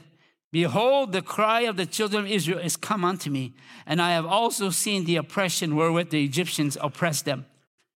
Behold, 0.50 1.12
the 1.12 1.20
cry 1.20 1.62
of 1.62 1.76
the 1.76 1.84
children 1.84 2.24
of 2.24 2.30
Israel 2.30 2.58
is 2.58 2.78
come 2.78 3.04
unto 3.04 3.28
me, 3.28 3.52
and 3.84 4.00
I 4.00 4.12
have 4.12 4.24
also 4.24 4.70
seen 4.70 5.04
the 5.04 5.16
oppression 5.16 5.76
wherewith 5.76 6.08
the 6.08 6.24
Egyptians 6.24 6.78
oppressed 6.80 7.26
them. 7.26 7.44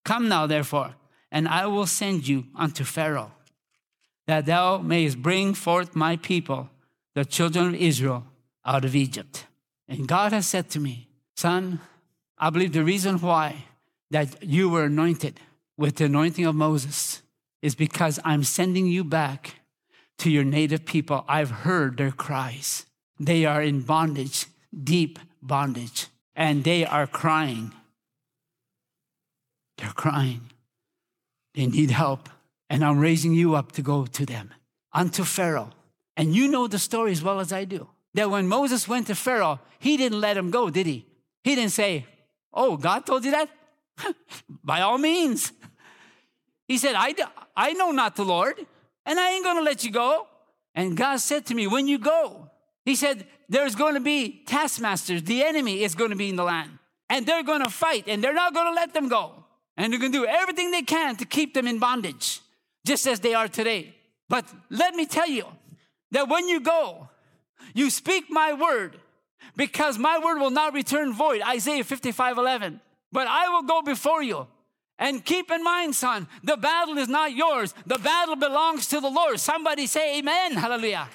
Come 0.05 0.29
now, 0.29 0.47
therefore, 0.47 0.97
and 1.33 1.49
I 1.49 1.65
will 1.67 1.87
send 1.87 2.29
you 2.29 2.45
unto 2.55 2.85
Pharaoh, 2.85 3.33
that 4.27 4.45
thou 4.45 4.77
mayest 4.77 5.23
bring 5.23 5.55
forth 5.55 5.97
my 5.97 6.17
people, 6.17 6.69
the 7.15 7.25
children 7.25 7.69
of 7.69 7.75
Israel, 7.77 8.27
out 8.67 8.85
of 8.85 8.95
Egypt. 8.95 9.47
And 9.89 10.07
God 10.07 10.33
has 10.35 10.47
said 10.47 10.69
to 10.71 10.81
me, 10.81 11.09
Son, 11.39 11.81
I 12.37 12.51
believe 12.51 12.75
the 12.75 12.85
reason 12.85 13.19
why 13.19 13.65
that 14.11 14.45
you 14.45 14.69
were 14.69 14.85
anointed 14.85 15.41
with 15.79 15.97
the 15.97 16.05
anointing 16.05 16.45
of 16.45 16.55
Moses 16.55 17.23
is 17.63 17.75
because 17.75 18.21
I'm 18.25 18.43
sending 18.43 18.87
you 18.87 19.05
back 19.05 19.55
to 20.19 20.31
your 20.31 20.45
native 20.45 20.85
people. 20.85 21.25
I've 21.29 21.51
heard 21.51 21.97
their 21.97 22.11
cries. 22.11 22.85
They 23.19 23.47
are 23.47 23.63
in 23.63 23.81
bondage, 23.81 24.47
deep 24.85 25.19
bondage, 25.41 26.09
and 26.35 26.65
they 26.65 26.85
are 26.85 27.07
crying. 27.07 27.73
They're 29.79 29.91
crying. 29.91 30.51
They 31.55 31.67
need 31.67 31.91
help. 31.91 32.29
And 32.69 32.85
I'm 32.85 32.99
raising 32.99 33.33
you 33.33 33.55
up 33.55 33.73
to 33.73 33.83
go 33.83 34.05
to 34.05 34.27
them, 34.27 34.53
unto 34.93 35.25
Pharaoh. 35.25 35.71
And 36.17 36.35
you 36.35 36.49
know 36.49 36.67
the 36.67 36.79
story 36.79 37.13
as 37.13 37.23
well 37.23 37.41
as 37.41 37.53
I 37.53 37.65
do. 37.65 37.89
That 38.15 38.31
when 38.31 38.49
Moses 38.49 38.89
went 38.89 39.07
to 39.07 39.15
Pharaoh, 39.15 39.61
he 39.79 39.97
didn't 39.97 40.21
let 40.21 40.37
him 40.37 40.51
go, 40.51 40.71
did 40.71 40.87
he? 40.87 41.07
He 41.45 41.55
didn't 41.55 41.73
say, 41.73 42.05
Oh, 42.53 42.77
God 42.77 43.07
told 43.07 43.25
you 43.25 43.31
that? 43.31 43.49
By 44.65 44.81
all 44.81 44.99
means. 44.99 45.53
He 46.69 46.79
said, 46.79 46.95
I, 46.95 47.15
I 47.57 47.73
know 47.73 47.91
not 47.91 48.15
the 48.15 48.25
Lord 48.25 48.65
and 49.09 49.19
I 49.19 49.33
ain't 49.33 49.45
gonna 49.45 49.63
let 49.63 49.85
you 49.85 49.91
go. 49.91 50.27
And 50.75 50.95
God 50.95 51.17
said 51.17 51.47
to 51.47 51.55
me, 51.55 51.67
When 51.67 51.89
you 51.89 51.99
go, 51.99 52.51
He 52.85 52.95
said, 52.95 53.27
There's 53.49 53.75
gonna 53.75 54.01
be 54.01 54.43
taskmasters. 54.47 55.23
The 55.23 55.43
enemy 55.43 55.83
is 55.83 55.95
gonna 55.95 56.15
be 56.15 56.29
in 56.29 56.37
the 56.37 56.45
land. 56.45 56.79
And 57.09 57.25
they're 57.25 57.43
gonna 57.43 57.71
fight, 57.71 58.05
and 58.07 58.23
they're 58.23 58.35
not 58.35 58.53
gonna 58.53 58.77
let 58.77 58.93
them 58.93 59.09
go. 59.09 59.45
And 59.79 59.91
they're 59.91 59.99
gonna 59.99 60.13
do 60.13 60.27
everything 60.27 60.71
they 60.71 60.83
can 60.83 61.17
to 61.17 61.25
keep 61.25 61.55
them 61.55 61.67
in 61.67 61.79
bondage, 61.79 62.41
just 62.87 63.07
as 63.07 63.21
they 63.21 63.33
are 63.33 63.49
today. 63.49 63.95
But 64.29 64.45
let 64.69 64.95
me 64.95 65.07
tell 65.07 65.29
you 65.29 65.47
that 66.11 66.29
when 66.29 66.49
you 66.49 66.61
go, 66.61 67.09
you 67.75 67.89
speak 67.89 68.25
my 68.29 68.53
word, 68.53 68.99
because 69.57 69.99
my 69.99 70.19
word 70.19 70.39
will 70.39 70.51
not 70.51 70.75
return 70.75 71.15
void. 71.15 71.41
Isaiah 71.41 71.83
55 71.83 72.37
11. 72.37 72.81
But 73.11 73.27
I 73.27 73.49
will 73.49 73.63
go 73.63 73.81
before 73.81 74.23
you 74.23 74.47
and 74.99 75.25
keep 75.25 75.51
in 75.51 75.63
mind, 75.63 75.95
son, 75.95 76.27
the 76.43 76.57
battle 76.57 76.99
is 76.99 77.09
not 77.09 77.33
yours. 77.33 77.75
The 77.87 77.99
battle 77.99 78.37
belongs 78.37 78.89
to 78.89 79.01
the 79.01 79.09
Lord. 79.09 79.39
Somebody 79.39 79.87
say 79.87 80.19
amen. 80.19 80.53
Hallelujah. 80.55 81.09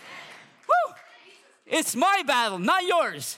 Woo! 0.68 0.94
It's 1.66 1.96
my 1.96 2.24
battle, 2.26 2.60
not 2.60 2.86
yours. 2.86 3.38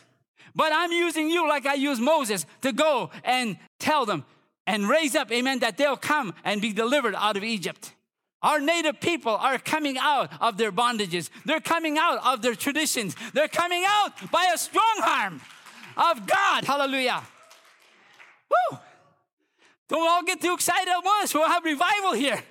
But 0.55 0.71
I'm 0.73 0.91
using 0.91 1.29
you 1.29 1.47
like 1.49 1.65
I 1.65 1.73
used 1.73 2.01
Moses 2.01 2.45
to 2.61 2.71
go 2.71 3.09
and 3.23 3.57
tell 3.79 4.05
them 4.05 4.23
and 4.67 4.87
raise 4.87 5.15
up, 5.15 5.31
amen, 5.31 5.59
that 5.59 5.77
they'll 5.77 5.97
come 5.97 6.33
and 6.43 6.61
be 6.61 6.73
delivered 6.73 7.15
out 7.15 7.37
of 7.37 7.43
Egypt. 7.43 7.93
Our 8.41 8.59
native 8.59 8.99
people 8.99 9.35
are 9.35 9.57
coming 9.57 9.98
out 9.98 10.31
of 10.39 10.57
their 10.57 10.72
bondages. 10.72 11.29
They're 11.46 11.59
coming 11.59 11.98
out 11.98 12.24
of 12.24 12.41
their 12.41 12.55
traditions. 12.55 13.15
They're 13.33 13.48
coming 13.48 13.83
out 13.87 14.11
by 14.31 14.51
a 14.53 14.57
strong 14.57 15.01
arm 15.03 15.41
of 15.98 16.27
God. 16.27 16.63
Hallelujah. 16.63 17.24
Woo! 18.50 18.77
Don't 19.87 20.07
all 20.07 20.24
get 20.24 20.41
too 20.41 20.53
excited 20.53 20.89
at 20.89 21.03
once. 21.03 21.33
We'll 21.33 21.48
have 21.48 21.63
revival 21.63 22.13
here. 22.13 22.41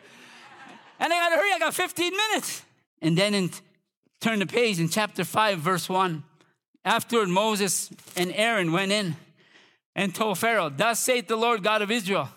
And 1.01 1.13
I 1.13 1.17
gotta 1.17 1.37
hurry, 1.37 1.53
I 1.53 1.59
got 1.59 1.75
15 1.75 2.11
minutes. 2.11 2.63
And 3.03 3.19
then 3.19 3.35
in, 3.35 3.51
turn 4.21 4.39
the 4.39 4.47
page 4.47 4.79
in 4.79 4.89
chapter 4.89 5.25
5, 5.25 5.59
verse 5.59 5.89
1. 5.89 6.23
Afterward, 6.85 7.29
Moses 7.29 7.91
and 8.17 8.33
Aaron 8.35 8.73
went 8.73 8.93
in 8.93 9.17
and 9.97 10.15
told 10.15 10.39
Pharaoh, 10.39 10.71
Thus 10.71 11.01
saith 11.01 11.27
the 11.27 11.37
Lord 11.37 11.63
God 11.63 11.83
of 11.83 11.91
Israel, 11.91 12.29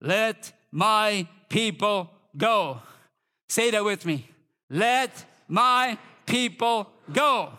let 0.00 0.52
my 0.70 1.26
people 1.48 2.10
go. 2.36 2.80
Say 3.48 3.70
that 3.70 3.84
with 3.84 4.06
me. 4.06 4.28
Let 4.70 5.24
my 5.48 5.98
people 6.26 6.88
go. 7.12 7.50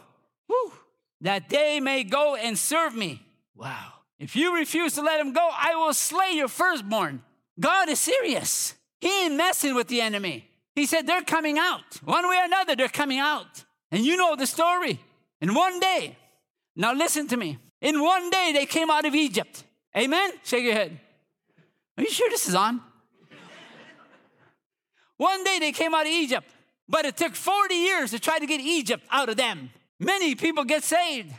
Woo. 0.48 0.74
That 1.22 1.50
they 1.50 1.80
may 1.80 2.04
go 2.04 2.36
and 2.36 2.58
serve 2.58 2.96
me. 2.96 3.22
Wow. 3.56 3.93
If 4.24 4.38
you 4.38 4.56
refuse 4.56 4.94
to 4.94 5.02
let 5.02 5.20
him 5.20 5.34
go, 5.34 5.50
I 5.52 5.76
will 5.76 5.94
slay 5.94 6.32
your 6.32 6.48
firstborn. 6.48 7.22
God 7.60 7.90
is 7.90 8.00
serious. 8.00 8.74
He 9.02 9.26
ain't 9.26 9.36
messing 9.36 9.76
with 9.76 9.90
the 9.90 10.00
enemy. 10.00 10.48
He 10.76 10.86
said, 10.86 11.06
They're 11.06 11.24
coming 11.24 11.60
out. 11.60 11.98
One 12.06 12.30
way 12.30 12.38
or 12.38 12.46
another, 12.46 12.74
they're 12.74 12.88
coming 12.88 13.20
out. 13.20 13.66
And 13.92 14.06
you 14.06 14.16
know 14.16 14.38
the 14.38 14.48
story. 14.48 15.02
In 15.42 15.54
one 15.54 15.78
day, 15.82 16.16
now 16.74 16.94
listen 16.94 17.28
to 17.28 17.38
me. 17.38 17.58
In 17.82 18.02
one 18.02 18.30
day, 18.30 18.52
they 18.54 18.66
came 18.66 18.90
out 18.90 19.04
of 19.04 19.14
Egypt. 19.14 19.66
Amen? 19.96 20.32
Shake 20.46 20.64
your 20.64 20.74
head. 20.74 20.98
Are 21.98 22.04
you 22.04 22.10
sure 22.10 22.30
this 22.30 22.48
is 22.48 22.56
on? 22.56 22.80
one 25.18 25.44
day, 25.44 25.58
they 25.60 25.74
came 25.74 25.94
out 25.94 26.06
of 26.06 26.14
Egypt, 26.14 26.48
but 26.88 27.04
it 27.04 27.18
took 27.18 27.36
40 27.36 27.76
years 27.76 28.12
to 28.12 28.20
try 28.20 28.40
to 28.40 28.46
get 28.46 28.62
Egypt 28.62 29.04
out 29.12 29.28
of 29.28 29.36
them. 29.36 29.72
Many 30.00 30.34
people 30.36 30.64
get 30.64 30.86
saved, 30.86 31.34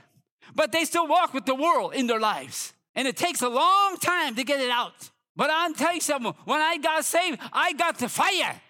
but 0.55 0.70
they 0.70 0.85
still 0.85 1.09
walk 1.09 1.33
with 1.33 1.47
the 1.47 1.55
world 1.55 1.94
in 1.94 2.09
their 2.09 2.20
lives. 2.20 2.74
And 2.95 3.09
it 3.09 3.17
takes 3.17 3.43
a 3.43 3.49
long 3.49 3.97
time 3.97 4.37
to 4.37 4.45
get 4.45 4.61
it 4.61 4.71
out. 4.71 5.11
But 5.37 5.51
I'll 5.51 5.75
tell 5.75 5.95
you 5.95 6.01
something, 6.01 6.33
when 6.45 6.61
I 6.61 6.79
got 6.79 7.05
saved, 7.05 7.41
I 7.53 7.73
got 7.73 7.99
the 7.99 8.09
fire. 8.09 8.61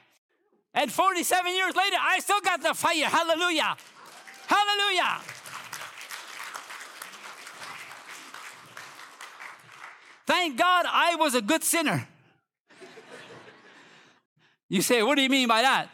And 0.72 0.90
47 0.90 1.54
years 1.54 1.76
later, 1.76 1.96
I 2.00 2.18
still 2.20 2.40
got 2.40 2.62
the 2.62 2.74
fire. 2.74 3.04
Hallelujah. 3.04 3.76
Hallelujah. 4.46 5.20
Thank 10.26 10.56
God 10.56 10.86
I 10.88 11.16
was 11.16 11.34
a 11.34 11.42
good 11.42 11.62
sinner. 11.62 12.08
You 14.68 14.80
say, 14.80 15.02
what 15.02 15.16
do 15.16 15.22
you 15.22 15.28
mean 15.28 15.48
by 15.48 15.62
that? 15.62 15.90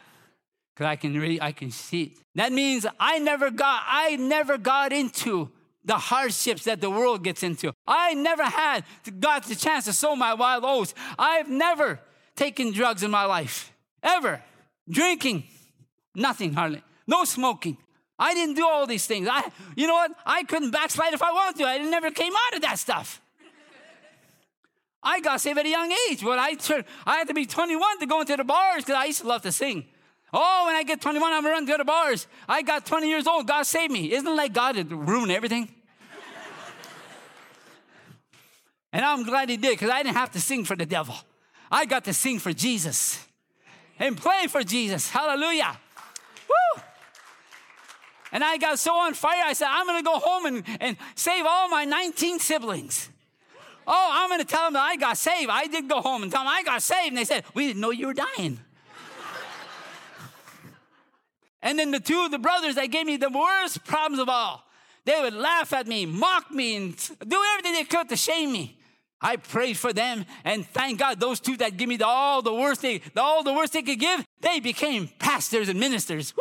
Because 0.73 0.85
I 0.85 0.95
can 0.95 1.19
read, 1.19 1.41
I 1.41 1.51
can 1.51 1.69
see 1.69 2.03
it. 2.03 2.11
That 2.35 2.53
means 2.53 2.87
I 2.99 3.19
never 3.19 3.51
got, 3.51 3.83
I 3.85 4.15
never 4.15 4.57
got 4.57 4.93
into 4.93 5.51
the 5.83 5.97
hardships 5.97 6.63
that 6.65 6.81
the 6.81 6.89
world 6.89 7.23
gets 7.23 7.43
into. 7.43 7.73
I 7.87 8.13
never 8.13 8.43
had 8.43 8.83
got 9.19 9.45
the 9.45 9.55
chance 9.55 9.85
to 9.85 9.93
sow 9.93 10.15
my 10.15 10.33
wild 10.33 10.63
oats. 10.65 10.93
I've 11.17 11.49
never 11.49 11.99
taken 12.35 12.71
drugs 12.71 13.03
in 13.03 13.11
my 13.11 13.25
life, 13.25 13.71
ever. 14.03 14.41
Drinking, 14.89 15.43
nothing 16.15 16.53
hardly. 16.53 16.83
No 17.07 17.23
smoking. 17.23 17.77
I 18.17 18.33
didn't 18.33 18.55
do 18.55 18.67
all 18.67 18.85
these 18.85 19.07
things. 19.07 19.27
I, 19.29 19.49
you 19.75 19.87
know 19.87 19.93
what? 19.93 20.11
I 20.25 20.43
couldn't 20.43 20.71
backslide 20.71 21.13
if 21.13 21.23
I 21.23 21.31
wanted 21.31 21.57
to. 21.59 21.65
I 21.65 21.77
never 21.79 22.11
came 22.11 22.33
out 22.47 22.55
of 22.55 22.61
that 22.61 22.77
stuff. 22.77 23.21
I 25.03 25.19
got 25.19 25.41
saved 25.41 25.57
at 25.57 25.65
a 25.65 25.69
young 25.69 25.91
age, 26.09 26.23
but 26.23 26.37
I 26.37 26.53
turned, 26.53 26.85
I 27.07 27.17
had 27.17 27.27
to 27.27 27.33
be 27.33 27.47
21 27.47 27.99
to 27.99 28.05
go 28.05 28.21
into 28.21 28.37
the 28.37 28.43
bars 28.43 28.83
because 28.83 28.95
I 28.95 29.05
used 29.05 29.21
to 29.21 29.27
love 29.27 29.41
to 29.41 29.51
sing. 29.51 29.85
Oh, 30.33 30.63
when 30.67 30.75
I 30.75 30.83
get 30.83 31.01
21, 31.01 31.31
I'm 31.31 31.43
gonna 31.43 31.53
run 31.53 31.67
to 31.67 31.77
the 31.77 31.83
bars. 31.83 32.27
I 32.47 32.61
got 32.61 32.85
20 32.85 33.09
years 33.09 33.27
old. 33.27 33.47
God 33.47 33.63
saved 33.63 33.91
me. 33.91 34.13
Isn't 34.13 34.27
it 34.27 34.35
like 34.35 34.53
God 34.53 34.91
ruined 34.91 35.31
everything? 35.31 35.67
and 38.93 39.03
I'm 39.03 39.23
glad 39.23 39.49
He 39.49 39.57
did 39.57 39.71
because 39.71 39.89
I 39.89 40.03
didn't 40.03 40.15
have 40.15 40.31
to 40.31 40.39
sing 40.39 40.63
for 40.63 40.75
the 40.75 40.85
devil. 40.85 41.15
I 41.69 41.85
got 41.85 42.05
to 42.05 42.13
sing 42.13 42.39
for 42.39 42.53
Jesus 42.53 43.25
and 43.99 44.15
play 44.15 44.47
for 44.47 44.63
Jesus. 44.63 45.09
Hallelujah. 45.09 45.77
Woo! 46.47 46.81
And 48.31 48.43
I 48.43 48.57
got 48.57 48.79
so 48.79 48.95
on 48.95 49.13
fire, 49.13 49.43
I 49.45 49.51
said, 49.51 49.67
I'm 49.69 49.85
gonna 49.85 50.03
go 50.03 50.17
home 50.17 50.45
and, 50.45 50.63
and 50.79 50.95
save 51.15 51.45
all 51.45 51.67
my 51.67 51.83
19 51.83 52.39
siblings. 52.39 53.09
Oh, 53.85 54.09
I'm 54.13 54.29
gonna 54.29 54.45
tell 54.45 54.63
them 54.63 54.73
that 54.73 54.83
I 54.83 54.95
got 54.95 55.17
saved. 55.17 55.49
I 55.49 55.67
did 55.67 55.89
go 55.89 55.99
home 55.99 56.23
and 56.23 56.31
tell 56.31 56.41
them 56.41 56.53
I 56.53 56.63
got 56.63 56.81
saved. 56.81 57.09
And 57.09 57.17
they 57.17 57.25
said, 57.25 57.43
We 57.53 57.67
didn't 57.67 57.81
know 57.81 57.91
you 57.91 58.07
were 58.07 58.13
dying. 58.13 58.59
And 61.61 61.77
then 61.77 61.91
the 61.91 61.99
two 61.99 62.23
of 62.25 62.31
the 62.31 62.39
brothers 62.39 62.75
that 62.75 62.87
gave 62.87 63.05
me 63.05 63.17
the 63.17 63.29
worst 63.29 63.83
problems 63.85 64.19
of 64.19 64.29
all, 64.29 64.63
they 65.05 65.19
would 65.19 65.33
laugh 65.33 65.73
at 65.73 65.87
me, 65.87 66.05
mock 66.05 66.51
me, 66.51 66.75
and 66.75 66.95
do 67.27 67.39
everything 67.53 67.73
they 67.73 67.83
could 67.83 68.09
to 68.09 68.15
shame 68.15 68.51
me. 68.51 68.77
I 69.21 69.35
prayed 69.35 69.77
for 69.77 69.93
them, 69.93 70.25
and 70.43 70.65
thank 70.65 70.99
God 70.99 71.19
those 71.19 71.39
two 71.39 71.55
that 71.57 71.77
give 71.77 71.87
me 71.87 71.97
the, 71.97 72.07
all 72.07 72.41
the 72.41 72.53
worst 72.53 72.81
they, 72.81 72.97
the, 72.97 73.21
all 73.21 73.43
the 73.43 73.53
worst 73.53 73.73
they 73.73 73.83
could 73.83 73.99
give, 73.99 74.25
they 74.41 74.59
became 74.59 75.09
pastors 75.19 75.69
and 75.69 75.79
ministers. 75.79 76.33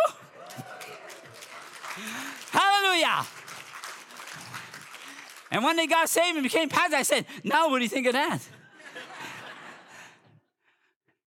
Hallelujah! 2.51 3.27
And 5.51 5.63
when 5.63 5.77
they 5.77 5.87
got 5.87 6.09
saved 6.09 6.37
and 6.37 6.43
became 6.43 6.69
pastors, 6.71 6.95
I 6.95 7.03
said, 7.03 7.27
now 7.45 7.69
what 7.69 7.79
do 7.79 7.85
you 7.85 7.91
think 7.91 8.07
of 8.07 8.15
that? 8.15 8.41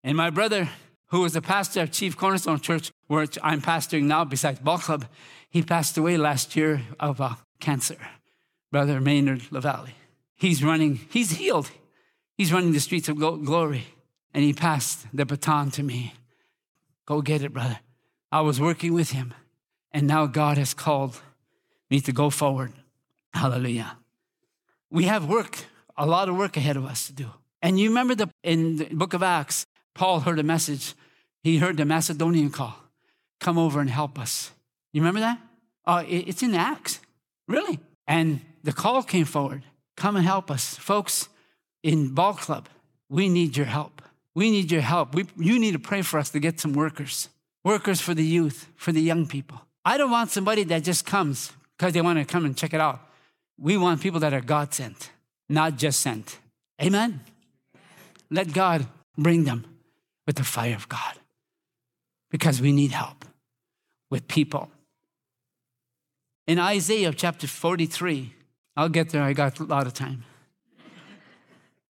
and 0.04 0.18
my 0.18 0.32
brother, 0.32 0.70
who 1.08 1.22
was 1.22 1.34
the 1.34 1.42
pastor 1.42 1.82
of 1.82 1.92
Chief 1.92 2.18
Cornerstone 2.18 2.60
Church, 2.60 2.92
where 3.14 3.28
I'm 3.44 3.62
pastoring 3.62 4.04
now 4.04 4.26
besides 4.26 4.60
Ball 4.60 4.80
Club, 4.80 5.06
he 5.50 5.62
passed 5.62 5.98
away 5.98 6.18
last 6.18 6.56
year 6.56 6.82
of 7.00 7.22
uh, 7.22 7.36
cancer. 7.60 7.98
Brother 8.72 9.00
Maynard 9.00 9.42
LaVallie. 9.52 9.94
He's 10.36 10.64
running, 10.64 11.00
he's 11.10 11.32
healed. 11.32 11.70
He's 12.36 12.52
running 12.52 12.74
the 12.74 12.80
streets 12.80 13.08
of 13.08 13.18
glory. 13.18 13.86
And 14.34 14.44
he 14.44 14.52
passed 14.52 15.06
the 15.14 15.26
baton 15.26 15.70
to 15.72 15.84
me. 15.84 16.16
Go 17.06 17.22
get 17.22 17.44
it, 17.44 17.54
brother. 17.54 17.80
I 18.32 18.42
was 18.42 18.60
working 18.60 18.94
with 18.94 19.12
him. 19.12 19.36
And 19.92 20.08
now 20.08 20.26
God 20.26 20.58
has 20.58 20.74
called 20.74 21.22
me 21.92 22.02
to 22.02 22.12
go 22.12 22.32
forward. 22.32 22.74
Hallelujah. 23.32 23.98
We 24.90 25.04
have 25.04 25.30
work, 25.30 25.66
a 25.96 26.08
lot 26.08 26.30
of 26.30 26.36
work 26.36 26.58
ahead 26.58 26.78
of 26.78 26.86
us 26.86 27.06
to 27.08 27.14
do. 27.14 27.30
And 27.62 27.80
you 27.80 27.90
remember 27.90 28.16
the, 28.16 28.30
in 28.42 28.78
the 28.78 28.86
book 28.86 29.14
of 29.14 29.22
Acts, 29.22 29.68
Paul 29.94 30.22
heard 30.22 30.40
a 30.40 30.44
message. 30.44 30.96
He 31.44 31.60
heard 31.60 31.78
the 31.78 31.86
Macedonian 31.86 32.50
call 32.50 32.83
come 33.44 33.58
over 33.58 33.80
and 33.80 33.90
help 33.90 34.18
us. 34.18 34.52
You 34.94 35.02
remember 35.02 35.20
that? 35.20 35.40
Oh, 35.86 35.98
it, 35.98 36.28
it's 36.30 36.42
in 36.42 36.56
Acts. 36.56 37.00
Really? 37.48 37.80
And 38.08 38.42
the 38.64 38.72
call 38.74 39.04
came 39.04 39.26
forward 39.26 39.64
come 39.96 40.16
and 40.16 40.26
help 40.26 40.50
us. 40.50 40.76
Folks, 40.76 41.30
in 41.84 42.16
Ball 42.16 42.34
Club, 42.34 42.68
we 43.10 43.30
need 43.30 43.56
your 43.56 43.68
help. 43.68 44.02
We 44.34 44.50
need 44.50 44.72
your 44.72 44.82
help. 44.82 45.14
We, 45.14 45.28
you 45.38 45.60
need 45.60 45.74
to 45.74 45.80
pray 45.80 46.02
for 46.02 46.18
us 46.18 46.32
to 46.32 46.40
get 46.40 46.60
some 46.60 46.74
workers, 46.74 47.30
workers 47.64 48.02
for 48.02 48.16
the 48.16 48.24
youth, 48.24 48.68
for 48.76 48.92
the 48.92 49.02
young 49.02 49.28
people. 49.28 49.62
I 49.86 49.98
don't 49.98 50.10
want 50.10 50.32
somebody 50.32 50.64
that 50.64 50.84
just 50.84 51.06
comes 51.06 51.52
because 51.78 51.94
they 51.94 52.02
want 52.02 52.18
to 52.18 52.26
come 52.26 52.44
and 52.46 52.58
check 52.58 52.74
it 52.74 52.82
out. 52.82 53.02
We 53.60 53.78
want 53.78 54.02
people 54.02 54.20
that 54.22 54.34
are 54.34 54.42
God 54.42 54.74
sent, 54.74 55.12
not 55.48 55.78
just 55.78 56.00
sent. 56.00 56.40
Amen? 56.82 57.22
Let 58.32 58.52
God 58.52 58.88
bring 59.16 59.44
them 59.44 59.66
with 60.26 60.38
the 60.38 60.44
fire 60.44 60.74
of 60.74 60.90
God 60.90 61.20
because 62.32 62.60
we 62.60 62.72
need 62.72 62.92
help 62.92 63.26
with 64.14 64.28
people. 64.28 64.70
In 66.46 66.60
Isaiah 66.60 67.12
chapter 67.12 67.48
43, 67.48 68.32
I'll 68.78 68.88
get 68.88 69.10
there, 69.10 69.24
I 69.24 69.34
got 69.34 69.60
a 69.60 69.64
lot 69.64 69.88
of 69.88 69.96
time. 69.96 70.24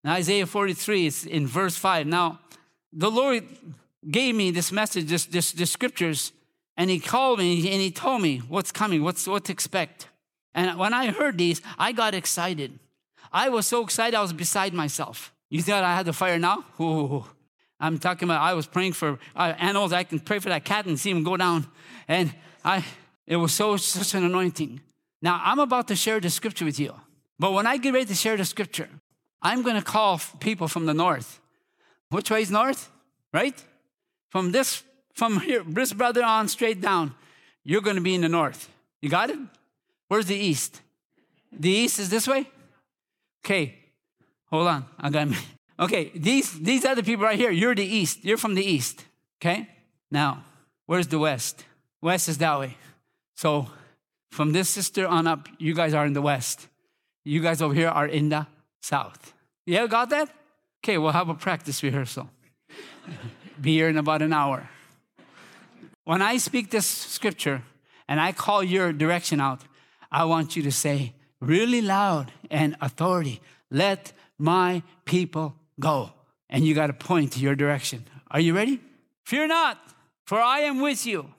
In 0.02 0.08
Isaiah 0.08 0.46
43, 0.46 1.06
it's 1.06 1.26
in 1.26 1.46
verse 1.46 1.76
5. 1.76 2.06
Now, 2.06 2.40
the 2.94 3.10
Lord 3.10 3.44
gave 4.10 4.34
me 4.34 4.50
this 4.50 4.72
message, 4.72 5.04
this, 5.04 5.26
this, 5.26 5.52
this 5.52 5.70
scriptures, 5.70 6.32
and 6.78 6.88
He 6.88 6.98
called 6.98 7.40
me 7.40 7.70
and 7.70 7.82
He 7.82 7.90
told 7.90 8.22
me 8.22 8.38
what's 8.38 8.72
coming, 8.72 9.04
what's, 9.04 9.26
what 9.26 9.44
to 9.44 9.52
expect. 9.52 10.08
And 10.54 10.78
when 10.78 10.94
I 10.94 11.10
heard 11.10 11.36
these, 11.36 11.60
I 11.76 11.92
got 11.92 12.14
excited. 12.14 12.78
I 13.34 13.50
was 13.50 13.66
so 13.66 13.84
excited, 13.84 14.16
I 14.16 14.22
was 14.22 14.32
beside 14.32 14.72
myself. 14.72 15.30
You 15.50 15.60
thought 15.60 15.84
I 15.84 15.94
had 15.94 16.06
the 16.06 16.14
fire 16.14 16.38
now? 16.38 16.64
Ooh. 16.80 17.26
I'm 17.80 17.98
talking 17.98 18.28
about, 18.28 18.40
I 18.40 18.54
was 18.54 18.66
praying 18.66 18.92
for 18.92 19.18
uh, 19.34 19.54
animals. 19.58 19.92
I 19.92 20.04
can 20.04 20.20
pray 20.20 20.38
for 20.38 20.48
that 20.48 20.64
cat 20.64 20.86
and 20.86 20.98
see 20.98 21.10
him 21.10 21.22
go 21.22 21.36
down. 21.36 21.66
And 22.08 22.32
I, 22.64 22.84
it 23.26 23.36
was 23.36 23.52
so, 23.52 23.76
such 23.76 24.14
an 24.14 24.24
anointing. 24.24 24.80
Now, 25.20 25.40
I'm 25.44 25.58
about 25.58 25.88
to 25.88 25.96
share 25.96 26.20
the 26.20 26.30
scripture 26.30 26.64
with 26.64 26.78
you. 26.78 26.94
But 27.38 27.52
when 27.52 27.66
I 27.66 27.76
get 27.78 27.92
ready 27.92 28.06
to 28.06 28.14
share 28.14 28.36
the 28.36 28.44
scripture, 28.44 28.88
I'm 29.42 29.62
going 29.62 29.76
to 29.76 29.82
call 29.82 30.20
people 30.40 30.68
from 30.68 30.86
the 30.86 30.94
north. 30.94 31.40
Which 32.10 32.30
way 32.30 32.42
is 32.42 32.50
north? 32.50 32.90
Right? 33.32 33.60
From 34.30 34.52
this, 34.52 34.82
from 35.14 35.40
here, 35.40 35.62
this 35.66 35.92
brother 35.92 36.22
on 36.22 36.48
straight 36.48 36.80
down, 36.80 37.14
you're 37.64 37.80
going 37.80 37.96
to 37.96 38.02
be 38.02 38.14
in 38.14 38.20
the 38.20 38.28
north. 38.28 38.68
You 39.00 39.08
got 39.08 39.30
it? 39.30 39.38
Where's 40.08 40.26
the 40.26 40.36
east? 40.36 40.80
The 41.52 41.70
east 41.70 41.98
is 41.98 42.08
this 42.08 42.28
way? 42.28 42.48
Okay. 43.44 43.74
Hold 44.50 44.68
on. 44.68 44.84
I 44.98 45.10
got 45.10 45.28
me. 45.28 45.36
Okay, 45.78 46.12
these 46.14 46.52
these 46.60 46.84
other 46.84 47.02
people 47.02 47.24
right 47.24 47.38
here, 47.38 47.50
you're 47.50 47.74
the 47.74 47.84
east. 47.84 48.24
You're 48.24 48.38
from 48.38 48.54
the 48.54 48.64
east. 48.64 49.04
Okay? 49.40 49.68
Now, 50.10 50.44
where's 50.86 51.08
the 51.08 51.18
west? 51.18 51.64
West 52.00 52.28
is 52.28 52.38
that 52.38 52.58
way. 52.60 52.76
So 53.34 53.68
from 54.30 54.52
this 54.52 54.68
sister 54.68 55.06
on 55.06 55.26
up, 55.26 55.48
you 55.58 55.74
guys 55.74 55.94
are 55.94 56.06
in 56.06 56.12
the 56.12 56.22
west. 56.22 56.68
You 57.24 57.40
guys 57.40 57.62
over 57.62 57.74
here 57.74 57.88
are 57.88 58.06
in 58.06 58.28
the 58.28 58.46
south. 58.80 59.32
Yeah, 59.66 59.86
got 59.86 60.10
that? 60.10 60.28
Okay, 60.84 60.98
we'll 60.98 61.12
have 61.12 61.28
a 61.28 61.34
practice 61.34 61.82
rehearsal. 61.82 62.28
Be 63.60 63.72
here 63.72 63.88
in 63.88 63.96
about 63.96 64.22
an 64.22 64.32
hour. 64.32 64.68
When 66.04 66.20
I 66.20 66.36
speak 66.36 66.70
this 66.70 66.86
scripture 66.86 67.62
and 68.06 68.20
I 68.20 68.32
call 68.32 68.62
your 68.62 68.92
direction 68.92 69.40
out, 69.40 69.62
I 70.12 70.24
want 70.24 70.54
you 70.54 70.62
to 70.62 70.72
say 70.72 71.14
really 71.40 71.80
loud 71.80 72.30
and 72.50 72.76
authority, 72.80 73.40
let 73.70 74.12
my 74.38 74.82
people 75.04 75.54
go. 75.80 76.12
And 76.50 76.66
you 76.66 76.74
got 76.74 76.88
to 76.88 76.92
point 76.92 77.32
to 77.32 77.40
your 77.40 77.54
direction. 77.54 78.06
Are 78.30 78.40
you 78.40 78.54
ready? 78.54 78.80
Fear 79.24 79.48
not, 79.48 79.78
for 80.24 80.40
I 80.40 80.60
am 80.60 80.80
with 80.80 81.06
you. 81.06 81.32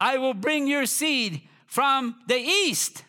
I 0.00 0.18
will 0.18 0.34
bring 0.34 0.66
your 0.66 0.86
seed 0.86 1.42
from 1.66 2.16
the 2.26 2.36
east. 2.36 3.04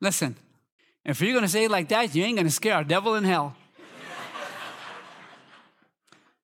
Listen, 0.00 0.36
if 1.02 1.22
you're 1.22 1.32
going 1.32 1.44
to 1.44 1.48
say 1.48 1.64
it 1.64 1.70
like 1.70 1.88
that, 1.88 2.14
you 2.14 2.24
ain't 2.24 2.36
going 2.36 2.46
to 2.46 2.52
scare 2.52 2.78
a 2.78 2.84
devil 2.84 3.14
in 3.14 3.24
hell. 3.24 3.56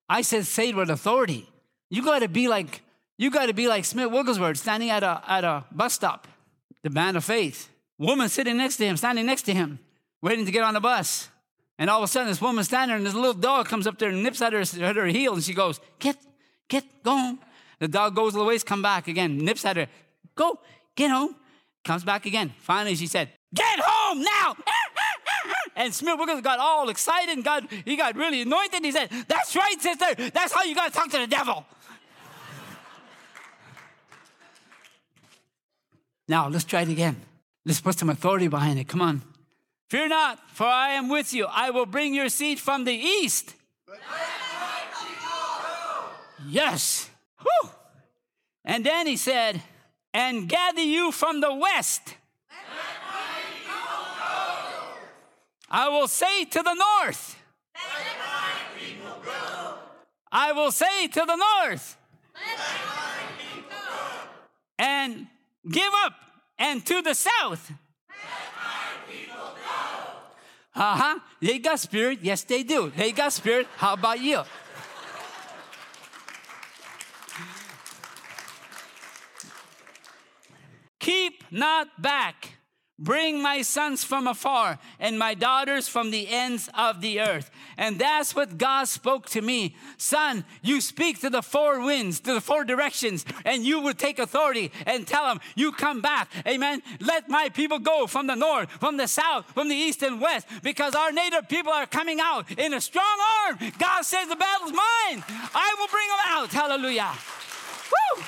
I 0.08 0.22
said, 0.22 0.46
say 0.46 0.70
it 0.70 0.76
with 0.76 0.88
authority. 0.88 1.49
You 1.90 2.04
got 2.04 2.20
to 2.20 2.28
be 2.28 2.48
like, 2.48 2.82
you 3.18 3.30
got 3.30 3.46
to 3.46 3.52
be 3.52 3.68
like 3.68 3.84
Smith 3.84 4.10
Wigglesworth 4.10 4.56
standing 4.56 4.90
at 4.90 5.02
a, 5.02 5.22
at 5.26 5.44
a 5.44 5.64
bus 5.72 5.92
stop, 5.92 6.26
the 6.82 6.90
man 6.90 7.16
of 7.16 7.24
faith. 7.24 7.68
Woman 7.98 8.28
sitting 8.28 8.56
next 8.56 8.76
to 8.78 8.86
him, 8.86 8.96
standing 8.96 9.26
next 9.26 9.42
to 9.42 9.52
him, 9.52 9.78
waiting 10.22 10.46
to 10.46 10.52
get 10.52 10.62
on 10.62 10.74
the 10.74 10.80
bus. 10.80 11.28
And 11.78 11.90
all 11.90 11.98
of 11.98 12.04
a 12.04 12.08
sudden, 12.08 12.28
this 12.28 12.40
woman 12.40 12.64
standing 12.64 12.96
and 12.96 13.04
this 13.04 13.14
little 13.14 13.34
dog 13.34 13.66
comes 13.66 13.86
up 13.86 13.98
there 13.98 14.10
and 14.10 14.22
nips 14.22 14.40
at 14.40 14.52
her, 14.52 14.60
at 14.60 14.96
her 14.96 15.06
heel, 15.06 15.34
and 15.34 15.42
she 15.42 15.52
goes, 15.52 15.80
Get, 15.98 16.16
get, 16.68 16.84
go 17.02 17.10
home. 17.10 17.40
The 17.78 17.88
dog 17.88 18.14
goes 18.14 18.34
a 18.34 18.36
little 18.36 18.48
ways, 18.48 18.62
come 18.62 18.82
back 18.82 19.08
again, 19.08 19.38
nips 19.38 19.64
at 19.64 19.76
her, 19.76 19.86
Go, 20.34 20.58
get 20.94 21.10
home. 21.10 21.34
Comes 21.84 22.04
back 22.04 22.26
again. 22.26 22.52
Finally, 22.60 22.94
she 22.96 23.06
said, 23.06 23.30
Get 23.54 23.80
home 23.82 24.22
now. 24.22 24.56
And 25.76 25.94
Smith 25.94 26.18
Wigglesworth 26.18 26.44
got 26.44 26.58
all 26.58 26.90
excited 26.90 27.30
and 27.30 27.42
got, 27.42 27.70
he 27.72 27.96
got 27.96 28.14
really 28.14 28.42
anointed. 28.42 28.84
He 28.84 28.92
said, 28.92 29.08
That's 29.28 29.56
right, 29.56 29.80
sister. 29.80 30.30
That's 30.30 30.52
how 30.52 30.62
you 30.62 30.74
got 30.74 30.92
to 30.92 30.98
talk 30.98 31.10
to 31.10 31.18
the 31.18 31.26
devil. 31.26 31.64
Now, 36.30 36.48
let's 36.48 36.64
try 36.64 36.82
it 36.82 36.88
again. 36.88 37.16
Let's 37.66 37.80
put 37.80 37.98
some 37.98 38.08
authority 38.08 38.46
behind 38.46 38.78
it. 38.78 38.86
Come 38.86 39.02
on. 39.02 39.22
Fear 39.88 40.08
not, 40.08 40.38
for 40.50 40.66
I 40.66 40.90
am 40.90 41.08
with 41.08 41.32
you. 41.34 41.46
I 41.50 41.70
will 41.70 41.86
bring 41.86 42.14
your 42.14 42.28
seed 42.28 42.60
from 42.60 42.84
the 42.84 42.94
east. 42.94 43.52
Yes. 46.46 47.10
Whew. 47.42 47.70
And 48.64 48.86
then 48.86 49.08
he 49.08 49.16
said, 49.16 49.60
and 50.14 50.48
gather 50.48 50.80
you 50.80 51.10
from 51.10 51.40
the 51.40 51.52
west. 51.52 52.14
I 55.68 55.88
will 55.88 56.06
say 56.08 56.44
to 56.44 56.62
the 56.62 56.74
north. 56.74 57.36
I 60.30 60.52
will 60.52 60.70
say 60.70 61.08
to 61.08 61.24
the 61.26 61.36
north. 61.36 61.96
And 64.78 65.26
give 65.68 65.92
up. 66.04 66.14
And 66.58 66.84
to 66.84 67.00
the 67.00 67.14
south. 67.14 67.70
Let 67.70 68.18
my 68.54 69.10
people 69.10 69.34
go. 69.34 70.80
Uh 70.80 70.96
huh. 70.96 71.18
They 71.40 71.58
got 71.58 71.80
spirit. 71.80 72.18
Yes, 72.20 72.44
they 72.44 72.62
do. 72.62 72.92
They 72.94 73.12
got 73.12 73.32
spirit. 73.32 73.66
How 73.76 73.94
about 73.94 74.20
you? 74.20 74.42
Keep 80.98 81.50
not 81.50 82.02
back. 82.02 82.59
Bring 83.00 83.40
my 83.40 83.62
sons 83.62 84.04
from 84.04 84.26
afar 84.26 84.78
and 84.98 85.18
my 85.18 85.32
daughters 85.32 85.88
from 85.88 86.10
the 86.10 86.28
ends 86.28 86.68
of 86.74 87.00
the 87.00 87.18
earth. 87.18 87.50
And 87.78 87.98
that's 87.98 88.34
what 88.34 88.58
God 88.58 88.88
spoke 88.88 89.26
to 89.30 89.40
me. 89.40 89.74
Son, 89.96 90.44
you 90.60 90.82
speak 90.82 91.18
to 91.22 91.30
the 91.30 91.40
four 91.40 91.80
winds, 91.80 92.20
to 92.20 92.34
the 92.34 92.42
four 92.42 92.62
directions, 92.62 93.24
and 93.46 93.64
you 93.64 93.80
will 93.80 93.94
take 93.94 94.18
authority 94.18 94.70
and 94.84 95.06
tell 95.06 95.24
them, 95.24 95.40
you 95.54 95.72
come 95.72 96.02
back. 96.02 96.28
Amen. 96.46 96.82
Let 97.00 97.30
my 97.30 97.48
people 97.48 97.78
go 97.78 98.06
from 98.06 98.26
the 98.26 98.34
north, 98.34 98.70
from 98.72 98.98
the 98.98 99.08
south, 99.08 99.46
from 99.54 99.70
the 99.70 99.74
east 99.74 100.02
and 100.02 100.20
west, 100.20 100.46
because 100.62 100.94
our 100.94 101.10
native 101.10 101.48
people 101.48 101.72
are 101.72 101.86
coming 101.86 102.20
out 102.20 102.50
in 102.58 102.74
a 102.74 102.82
strong 102.82 103.18
arm. 103.46 103.58
God 103.78 104.02
says 104.02 104.28
the 104.28 104.36
battle's 104.36 104.72
mine. 104.72 105.24
I 105.54 105.74
will 105.78 105.88
bring 105.88 106.08
them 106.08 106.18
out. 106.26 106.50
Hallelujah. 106.50 107.12
Woo! 107.90 108.22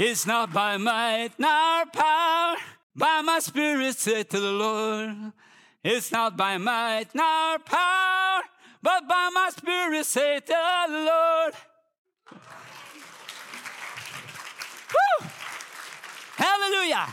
It's 0.00 0.26
not 0.26 0.52
by 0.52 0.76
might 0.76 1.30
nor 1.38 1.84
power, 1.86 2.56
by 2.94 3.20
my 3.20 3.40
spirit, 3.40 3.96
said 3.96 4.30
to 4.30 4.38
the 4.38 4.52
Lord. 4.52 5.32
It's 5.82 6.12
not 6.12 6.36
by 6.36 6.56
might 6.56 7.06
nor 7.16 7.58
power, 7.58 8.42
but 8.80 9.08
by 9.08 9.28
my 9.34 9.50
spirit, 9.50 10.06
saith 10.06 10.46
the 10.46 10.54
Lord. 10.54 11.54
Woo! 14.94 15.28
Hallelujah. 16.36 17.08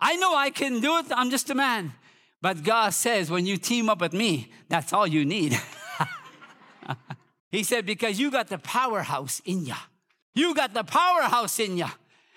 I 0.00 0.16
know 0.16 0.34
I 0.34 0.48
can 0.48 0.80
do 0.80 0.96
it, 1.00 1.06
I'm 1.10 1.28
just 1.28 1.50
a 1.50 1.54
man. 1.54 1.92
But 2.40 2.62
God 2.62 2.94
says, 2.94 3.30
when 3.30 3.44
you 3.44 3.58
team 3.58 3.90
up 3.90 4.00
with 4.00 4.14
me, 4.14 4.50
that's 4.70 4.94
all 4.94 5.06
you 5.06 5.26
need. 5.26 5.60
he 7.50 7.62
said, 7.62 7.84
because 7.84 8.18
you 8.18 8.30
got 8.30 8.48
the 8.48 8.56
powerhouse 8.56 9.42
in 9.44 9.66
you. 9.66 9.74
You 10.34 10.54
got 10.54 10.74
the 10.74 10.84
powerhouse 10.84 11.58
in 11.58 11.76
you. 11.76 11.86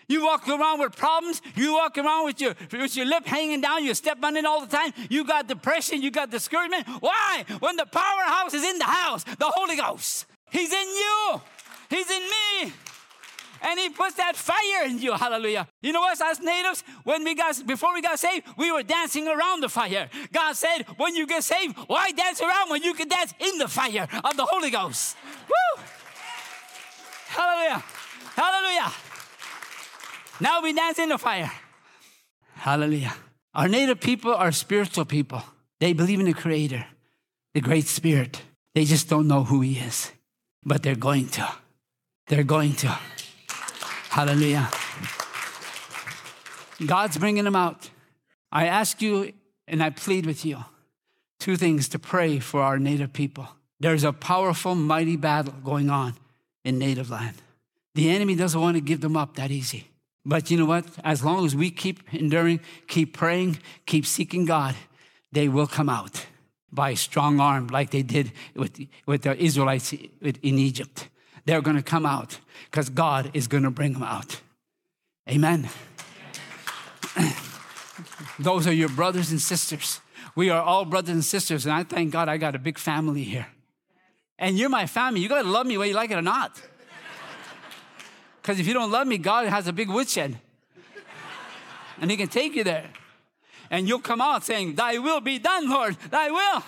You 0.08 0.23
walk 0.25 0.47
around 0.47 0.79
with 0.81 0.95
problems. 0.95 1.41
You 1.55 1.73
walk 1.73 1.97
around 1.97 2.25
with 2.25 2.39
your, 2.39 2.53
with 2.71 2.95
your 2.95 3.05
lip 3.05 3.25
hanging 3.25 3.62
down. 3.62 3.84
You 3.84 3.93
step 3.93 4.23
on 4.23 4.38
it 4.38 4.45
all 4.45 4.62
the 4.62 4.67
time. 4.67 4.93
You 5.10 5.25
got 5.25 5.47
depression. 5.47 6.01
You 6.01 6.12
got 6.12 6.29
discouragement. 6.29 6.88
Why? 6.99 7.43
When 7.60 7.75
the 7.75 7.86
powerhouse 7.86 8.53
is 8.53 8.63
in 8.63 8.77
the 8.77 8.86
house, 8.86 9.23
the 9.23 9.45
Holy 9.47 9.77
Ghost. 9.77 10.25
He's 10.51 10.71
in 10.71 10.88
you. 10.88 11.41
He's 11.89 12.10
in 12.10 12.21
me. 12.21 12.73
And 13.62 13.79
he 13.79 13.89
puts 13.89 14.15
that 14.15 14.36
fire 14.36 14.86
in 14.86 14.99
you. 14.99 15.13
Hallelujah. 15.13 15.67
You 15.81 15.91
know 15.91 16.01
what, 16.01 16.21
as 16.21 16.39
natives, 16.39 16.84
when 17.03 17.23
we 17.23 17.34
got 17.34 17.65
before 17.65 17.95
we 17.95 18.01
got 18.01 18.19
saved, 18.19 18.45
we 18.58 18.71
were 18.71 18.84
dancing 18.84 19.27
around 19.27 19.62
the 19.62 19.69
fire. 19.69 20.08
God 20.31 20.53
said, 20.55 20.84
when 20.97 21.15
you 21.15 21.25
get 21.25 21.43
saved, 21.43 21.75
why 21.88 22.12
dance 22.12 22.41
around 22.41 22.69
when 22.69 22.84
you 22.84 22.93
can 22.93 23.08
dance 23.08 23.34
in 23.39 23.58
the 23.58 23.67
fire 23.67 24.08
of 24.23 24.38
the 24.38 24.45
Holy 24.45 24.69
Ghost? 24.69 25.17
Woo! 25.47 25.84
Hallelujah. 27.36 27.84
Hallelujah. 28.36 28.91
Now 30.39 30.62
we 30.62 30.74
dance 30.74 31.00
in 31.00 31.10
the 31.10 31.17
fire. 31.17 31.52
Hallelujah. 32.56 33.13
Our 33.54 33.67
native 33.67 34.00
people 34.00 34.34
are 34.34 34.52
spiritual 34.52 35.06
people. 35.06 35.43
They 35.80 35.93
believe 35.93 36.19
in 36.19 36.26
the 36.26 36.34
Creator, 36.34 36.86
the 37.54 37.62
Great 37.62 37.88
Spirit. 37.88 38.41
They 38.74 38.86
just 38.86 39.10
don't 39.10 39.28
know 39.28 39.43
who 39.43 39.62
He 39.62 39.78
is, 39.78 40.12
but 40.63 40.82
they're 40.82 40.95
going 40.95 41.28
to. 41.30 41.48
They're 42.28 42.43
going 42.43 42.74
to. 42.76 42.88
Hallelujah. 44.10 44.69
God's 46.86 47.17
bringing 47.17 47.43
them 47.43 47.56
out. 47.56 47.89
I 48.52 48.67
ask 48.67 49.02
you 49.02 49.34
and 49.67 49.84
I 49.84 49.89
plead 49.89 50.26
with 50.26 50.45
you 50.45 50.63
two 51.39 51.58
things 51.58 51.89
to 51.89 52.00
pray 52.00 52.39
for 52.39 52.62
our 52.62 52.80
native 52.80 53.12
people. 53.12 53.48
There's 53.80 54.06
a 54.06 54.13
powerful, 54.13 54.74
mighty 54.74 55.17
battle 55.17 55.54
going 55.63 55.89
on 55.89 56.15
in 56.65 56.78
native 56.78 57.10
land. 57.10 57.36
The 57.93 58.10
enemy 58.10 58.36
doesn't 58.36 58.60
want 58.60 58.75
to 58.75 58.82
give 58.82 58.99
them 58.99 59.15
up 59.15 59.38
that 59.38 59.51
easy. 59.51 59.88
But 60.25 60.51
you 60.51 60.58
know 60.58 60.65
what? 60.65 60.86
As 61.04 61.23
long 61.23 61.45
as 61.45 61.56
we 61.56 61.69
keep 61.69 62.13
enduring, 62.13 62.60
keep 62.88 63.15
praying, 63.15 63.60
keep 63.86 64.06
seeking 64.06 64.45
God, 64.45 64.75
they 65.32 65.47
will 65.47 65.67
come 65.67 65.88
out 65.88 66.25
by 66.71 66.89
a 66.89 66.95
strong 66.97 67.39
arm, 67.39 67.67
like 67.67 67.91
they 67.91 68.01
did 68.01 68.34
with, 68.56 68.78
with 69.06 69.21
the 69.21 69.38
Israelites 69.41 69.93
in 69.93 70.36
Egypt. 70.41 71.08
They're 71.45 71.62
going 71.62 71.78
to 71.78 71.84
come 71.84 72.06
out 72.06 72.39
because 72.69 72.89
God 72.89 73.32
is 73.34 73.47
going 73.47 73.63
to 73.63 73.71
bring 73.71 73.93
them 73.93 74.04
out. 74.04 74.41
Amen. 75.30 75.69
Those 78.39 78.67
are 78.67 78.73
your 78.73 78.89
brothers 78.89 79.32
and 79.32 79.39
sisters. 79.39 80.01
We 80.36 80.49
are 80.49 80.62
all 80.62 80.84
brothers 80.86 81.13
and 81.13 81.23
sisters, 81.23 81.65
and 81.65 81.73
I 81.73 81.84
thank 81.84 82.12
God 82.12 82.28
I 82.28 82.38
got 82.38 82.56
a 82.56 82.60
big 82.60 82.78
family 82.78 83.23
here. 83.23 83.47
And 84.38 84.58
you're 84.58 84.69
my 84.69 84.86
family. 84.86 85.21
You 85.21 85.30
got 85.30 85.41
to 85.41 85.50
love 85.50 85.65
me 85.65 85.78
whether 85.78 85.89
you 85.89 85.95
like 85.95 86.12
it 86.12 86.17
or 86.17 86.21
not. 86.21 86.62
Because 88.41 88.60
if 88.60 88.67
you 88.67 88.74
don't 88.74 88.91
love 88.91 89.08
me, 89.08 89.17
God 89.17 89.48
has 89.48 89.67
a 89.67 89.74
big 89.74 89.89
woodshed. 89.89 90.38
And 92.00 92.12
He 92.12 92.17
can 92.17 92.28
take 92.28 92.56
you 92.56 92.63
there. 92.63 92.89
And 93.71 93.88
you'll 93.88 94.00
come 94.00 94.21
out 94.21 94.43
saying, 94.43 94.76
Thy 94.76 94.98
will 94.98 95.21
be 95.21 95.39
done, 95.39 95.69
Lord, 95.69 95.98
Thy 96.12 96.30
will. 96.30 96.63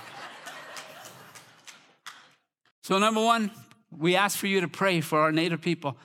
So, 2.81 2.97
number 2.97 3.23
one, 3.23 3.51
we 3.95 4.15
ask 4.15 4.37
for 4.37 4.47
you 4.47 4.61
to 4.61 4.67
pray 4.67 5.01
for 5.01 5.19
our 5.19 5.31
native 5.31 5.61
people. 5.61 5.97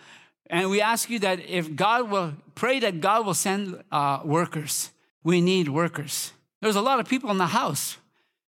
And 0.49 0.69
we 0.69 0.81
ask 0.81 1.09
you 1.09 1.21
that 1.21 1.41
if 1.49 1.75
God 1.75 2.11
will 2.11 2.35
pray 2.55 2.81
that 2.81 3.01
God 3.01 3.27
will 3.27 3.35
send 3.35 3.83
uh, 3.91 4.21
workers. 4.25 4.91
We 5.25 5.41
need 5.41 5.69
workers. 5.69 6.33
There's 6.61 6.77
a 6.77 6.81
lot 6.81 7.01
of 7.01 7.09
people 7.09 7.31
in 7.31 7.39
the 7.39 7.47
house, 7.47 7.97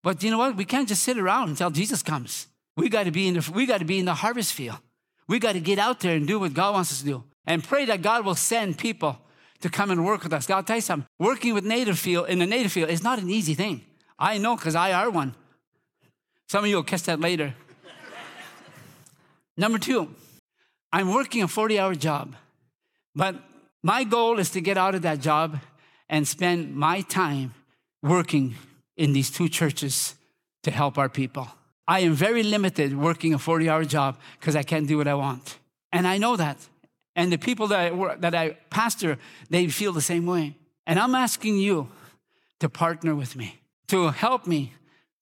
but 0.03 0.23
you 0.23 0.31
know 0.31 0.39
what? 0.39 0.57
We 0.57 0.65
can't 0.65 0.89
just 0.89 1.03
sit 1.03 1.19
around 1.19 1.51
until 1.51 1.71
Jesus 1.71 2.03
comes. 2.03 2.47
We 2.77 2.89
got 2.89 3.05
to 3.05 3.11
be 3.11 3.29
in 3.29 3.35
the 3.35 3.53
we 3.55 3.67
got 3.67 3.79
to 3.79 3.85
be 3.85 3.99
in 3.99 4.05
the 4.05 4.15
harvest 4.15 4.53
field. 4.53 4.79
We 5.29 5.39
got 5.39 5.53
to 5.53 5.61
get 5.61 5.79
out 5.79 6.01
there 6.01 6.17
and 6.17 6.27
do 6.27 6.39
what 6.39 6.55
God 6.55 6.75
wants 6.75 6.93
us 6.93 6.99
to 7.01 7.05
do, 7.05 7.25
and 7.47 7.63
pray 7.63 7.85
that 7.87 8.03
God 8.03 8.25
will 8.25 8.35
send 8.35 8.79
people 8.79 9.19
to 9.61 9.71
come 9.71 9.91
and 9.91 10.05
work 10.05 10.23
with 10.23 10.33
us. 10.33 10.47
God, 10.47 10.57
I'll 10.57 10.63
tell 10.63 10.77
you 10.77 10.83
something. 10.83 11.07
Working 11.19 11.55
with 11.55 11.65
native 11.65 11.99
field 11.99 12.29
in 12.29 12.39
the 12.39 12.47
native 12.47 12.73
field 12.73 12.91
is 12.91 13.03
not 13.03 13.19
an 13.19 13.31
easy 13.31 13.55
thing. 13.55 13.83
I 14.19 14.39
know 14.39 14.57
because 14.57 14.75
I 14.75 14.93
are 14.93 15.11
one. 15.11 15.35
Some 16.49 16.65
of 16.65 16.71
you 16.71 16.77
will 16.77 16.83
catch 16.83 17.05
that 17.05 17.21
later. 17.21 17.55
Number 19.57 19.79
two, 19.79 20.15
I'm 20.93 21.13
working 21.13 21.43
a 21.43 21.49
40 21.49 21.79
hour 21.79 21.95
job, 21.95 22.37
but 23.15 23.37
my 23.83 24.05
goal 24.05 24.39
is 24.39 24.51
to 24.51 24.61
get 24.61 24.77
out 24.77 24.95
of 24.95 25.03
that 25.03 25.21
job 25.21 25.59
and 26.09 26.29
spend 26.29 26.75
my 26.77 27.01
time 27.03 27.55
working 28.03 28.55
in 28.97 29.13
these 29.13 29.31
two 29.31 29.49
churches 29.49 30.15
to 30.63 30.71
help 30.71 30.99
our 30.99 31.09
people. 31.09 31.49
I 31.87 32.01
am 32.01 32.15
very 32.15 32.43
limited 32.43 32.97
working 32.97 33.35
a 33.35 33.39
40 33.39 33.69
hour 33.69 33.85
job 33.85 34.19
because 34.41 34.57
I 34.57 34.63
can't 34.63 34.89
do 34.89 34.97
what 34.99 35.09
I 35.09 35.15
want. 35.15 35.59
And 35.93 36.07
I 36.07 36.19
know 36.19 36.37
that. 36.37 36.59
And 37.17 37.31
the 37.31 37.39
people 37.39 37.69
that 37.69 37.93
I, 37.93 38.17
that 38.17 38.35
I 38.35 38.51
pastor, 38.71 39.19
they 39.51 39.69
feel 39.69 39.93
the 39.93 40.01
same 40.01 40.27
way. 40.27 40.57
And 40.87 40.99
I'm 40.99 41.15
asking 41.15 41.59
you 41.59 41.89
to 42.61 42.69
partner 42.69 43.15
with 43.15 43.37
me, 43.37 43.61
to 43.89 44.09
help 44.09 44.47
me 44.47 44.73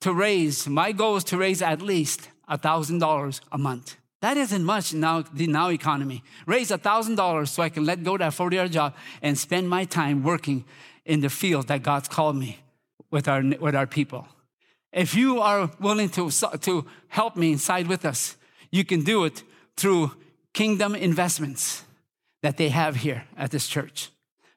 to 0.01 0.13
raise, 0.13 0.69
my 0.69 0.93
goal 0.93 1.17
is 1.17 1.25
to 1.25 1.37
raise 1.37 1.63
at 1.63 1.81
least 1.81 2.29
$1,000 2.51 3.41
a 3.53 3.59
month. 3.59 3.97
That 4.21 4.37
isn't 4.37 4.65
much 4.65 4.95
now, 4.95 5.23
the 5.33 5.47
now 5.47 5.71
economy. 5.71 6.23
Raise 6.47 6.71
$1,000 6.71 7.49
so 7.49 7.63
I 7.63 7.69
can 7.69 7.85
let 7.85 8.03
go 8.03 8.17
that 8.17 8.35
40 8.35 8.59
hour 8.59 8.69
job 8.69 8.95
and 9.21 9.37
spend 9.37 9.69
my 9.69 9.85
time 9.85 10.23
working 10.23 10.65
in 11.05 11.21
the 11.21 11.29
field 11.29 11.69
that 11.69 11.83
God's 11.83 12.09
called 12.09 12.37
me 12.37 12.59
with 13.11 13.29
our, 13.29 13.43
with 13.61 13.75
our 13.75 13.87
people. 13.87 14.29
If 14.93 15.15
you 15.15 15.41
are 15.41 15.71
willing 15.81 16.11
to, 16.11 16.31
to 16.31 16.87
help 17.09 17.37
me 17.37 17.53
and 17.53 17.61
side 17.61 17.87
with 17.87 18.05
us, 18.05 18.37
you 18.71 18.85
can 18.85 19.03
do 19.03 19.25
it 19.25 19.43
through 19.77 20.13
kingdom 20.53 20.95
investments 20.95 21.85
that 22.43 22.57
they 22.57 22.69
have 22.69 22.97
here 22.97 23.25
at 23.37 23.51
this 23.51 23.67
church. 23.69 24.11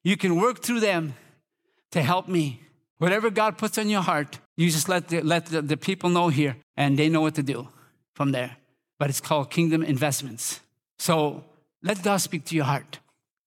You 0.03 0.17
can 0.17 0.35
work 0.35 0.61
through 0.61 0.81
them 0.81 1.15
to 1.91 2.01
help 2.01 2.27
me. 2.27 2.61
Whatever 2.97 3.29
God 3.29 3.57
puts 3.57 3.77
on 3.77 3.89
your 3.89 4.01
heart, 4.01 4.39
you 4.57 4.69
just 4.69 4.89
let 4.89 5.07
the, 5.09 5.21
let 5.21 5.47
the, 5.47 5.61
the 5.61 5.77
people 5.77 6.09
know 6.09 6.29
here 6.29 6.57
and 6.77 6.97
they 6.97 7.09
know 7.09 7.21
what 7.21 7.35
to 7.35 7.43
do 7.43 7.67
from 8.13 8.31
there. 8.31 8.57
But 8.99 9.09
it's 9.09 9.21
called 9.21 9.49
kingdom 9.49 9.83
investments. 9.83 10.61
So 10.97 11.43
let 11.83 12.01
God 12.03 12.17
speak 12.17 12.45
to 12.45 12.55
your 12.55 12.65
heart 12.65 12.99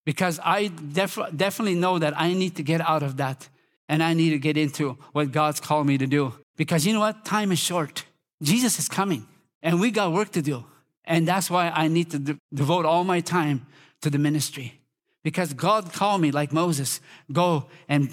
because 0.04 0.38
I 0.44 0.68
def- 0.68 1.18
definitely 1.34 1.74
know 1.74 1.98
that 1.98 2.18
I 2.18 2.34
need 2.34 2.56
to 2.56 2.62
get 2.62 2.80
out 2.80 3.02
of 3.02 3.16
that 3.16 3.48
and 3.88 4.02
I 4.02 4.14
need 4.14 4.30
to 4.30 4.38
get 4.38 4.56
into 4.56 4.98
what 5.12 5.32
God's 5.32 5.60
called 5.60 5.86
me 5.86 5.98
to 5.98 6.06
do. 6.06 6.34
Because 6.58 6.84
you 6.84 6.92
know 6.92 7.00
what? 7.00 7.24
Time 7.24 7.52
is 7.52 7.58
short. 7.58 8.04
Jesus 8.42 8.78
is 8.78 8.88
coming 8.88 9.26
and 9.62 9.80
we 9.80 9.90
got 9.90 10.12
work 10.12 10.32
to 10.32 10.42
do. 10.42 10.64
And 11.04 11.26
that's 11.26 11.48
why 11.48 11.70
I 11.70 11.88
need 11.88 12.10
to 12.10 12.18
de- 12.18 12.38
devote 12.52 12.84
all 12.84 13.04
my 13.04 13.20
time 13.20 13.66
to 14.02 14.10
the 14.10 14.18
ministry. 14.18 14.80
Because 15.22 15.54
God 15.54 15.92
called 15.92 16.20
me, 16.20 16.30
like 16.30 16.52
Moses, 16.52 17.00
go 17.32 17.66
and 17.88 18.10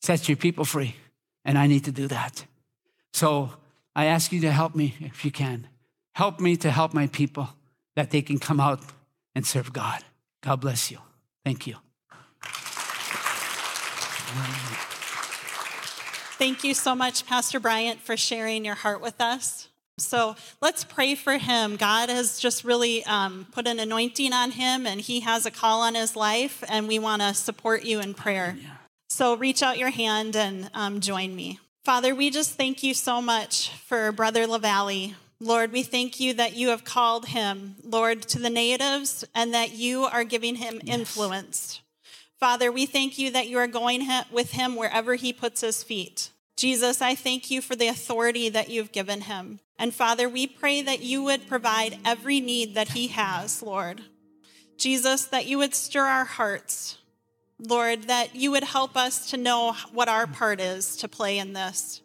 set 0.00 0.28
your 0.28 0.36
people 0.36 0.64
free. 0.64 0.96
And 1.44 1.58
I 1.58 1.66
need 1.66 1.84
to 1.84 1.92
do 1.92 2.08
that. 2.08 2.44
So 3.12 3.50
I 3.94 4.06
ask 4.06 4.32
you 4.32 4.40
to 4.40 4.50
help 4.50 4.74
me 4.74 4.96
if 5.00 5.24
you 5.24 5.30
can. 5.30 5.68
Help 6.14 6.40
me 6.40 6.56
to 6.56 6.70
help 6.70 6.94
my 6.94 7.06
people 7.06 7.48
that 7.94 8.10
they 8.10 8.22
can 8.22 8.38
come 8.38 8.58
out 8.58 8.80
and 9.34 9.46
serve 9.46 9.72
God. 9.72 10.02
God 10.40 10.60
bless 10.60 10.90
you. 10.90 10.98
Thank 11.44 11.66
you. 11.66 11.76
Thank 16.42 16.64
you 16.64 16.74
so 16.74 16.96
much, 16.96 17.24
Pastor 17.24 17.60
Bryant, 17.60 18.00
for 18.00 18.16
sharing 18.16 18.64
your 18.64 18.74
heart 18.74 19.00
with 19.00 19.20
us. 19.20 19.68
So 19.98 20.34
let's 20.60 20.82
pray 20.82 21.14
for 21.14 21.38
him. 21.38 21.76
God 21.76 22.08
has 22.08 22.40
just 22.40 22.64
really 22.64 23.04
um, 23.04 23.46
put 23.52 23.68
an 23.68 23.78
anointing 23.78 24.32
on 24.32 24.50
him, 24.50 24.84
and 24.84 25.00
he 25.00 25.20
has 25.20 25.46
a 25.46 25.52
call 25.52 25.82
on 25.82 25.94
his 25.94 26.16
life, 26.16 26.64
and 26.68 26.88
we 26.88 26.98
want 26.98 27.22
to 27.22 27.32
support 27.32 27.84
you 27.84 28.00
in 28.00 28.12
prayer. 28.12 28.56
Yeah. 28.60 28.70
So 29.08 29.36
reach 29.36 29.62
out 29.62 29.78
your 29.78 29.90
hand 29.90 30.34
and 30.34 30.68
um, 30.74 30.98
join 30.98 31.36
me. 31.36 31.60
Father, 31.84 32.12
we 32.12 32.28
just 32.28 32.56
thank 32.56 32.82
you 32.82 32.92
so 32.92 33.22
much 33.22 33.68
for 33.68 34.10
Brother 34.10 34.44
LaVallie. 34.48 35.14
Lord, 35.38 35.70
we 35.70 35.84
thank 35.84 36.18
you 36.18 36.34
that 36.34 36.56
you 36.56 36.70
have 36.70 36.82
called 36.82 37.26
him, 37.26 37.76
Lord, 37.84 38.20
to 38.22 38.40
the 38.40 38.50
natives 38.50 39.24
and 39.32 39.54
that 39.54 39.74
you 39.74 40.06
are 40.06 40.24
giving 40.24 40.56
him 40.56 40.80
yes. 40.82 40.98
influence. 40.98 41.82
Father, 42.40 42.72
we 42.72 42.86
thank 42.86 43.20
you 43.20 43.30
that 43.30 43.46
you 43.46 43.58
are 43.58 43.68
going 43.68 44.04
with 44.32 44.50
him 44.50 44.74
wherever 44.74 45.14
he 45.14 45.32
puts 45.32 45.60
his 45.60 45.84
feet. 45.84 46.30
Jesus, 46.56 47.00
I 47.00 47.14
thank 47.14 47.50
you 47.50 47.60
for 47.62 47.74
the 47.74 47.88
authority 47.88 48.48
that 48.48 48.68
you've 48.68 48.92
given 48.92 49.22
him. 49.22 49.60
And 49.78 49.94
Father, 49.94 50.28
we 50.28 50.46
pray 50.46 50.82
that 50.82 51.02
you 51.02 51.22
would 51.24 51.48
provide 51.48 51.98
every 52.04 52.40
need 52.40 52.74
that 52.74 52.90
he 52.90 53.08
has, 53.08 53.62
Lord. 53.62 54.02
Jesus, 54.76 55.24
that 55.26 55.46
you 55.46 55.58
would 55.58 55.74
stir 55.74 56.04
our 56.04 56.24
hearts. 56.24 56.98
Lord, 57.58 58.04
that 58.04 58.34
you 58.34 58.50
would 58.50 58.64
help 58.64 58.96
us 58.96 59.30
to 59.30 59.36
know 59.36 59.74
what 59.92 60.08
our 60.08 60.26
part 60.26 60.60
is 60.60 60.96
to 60.98 61.08
play 61.08 61.38
in 61.38 61.52
this. 61.52 62.02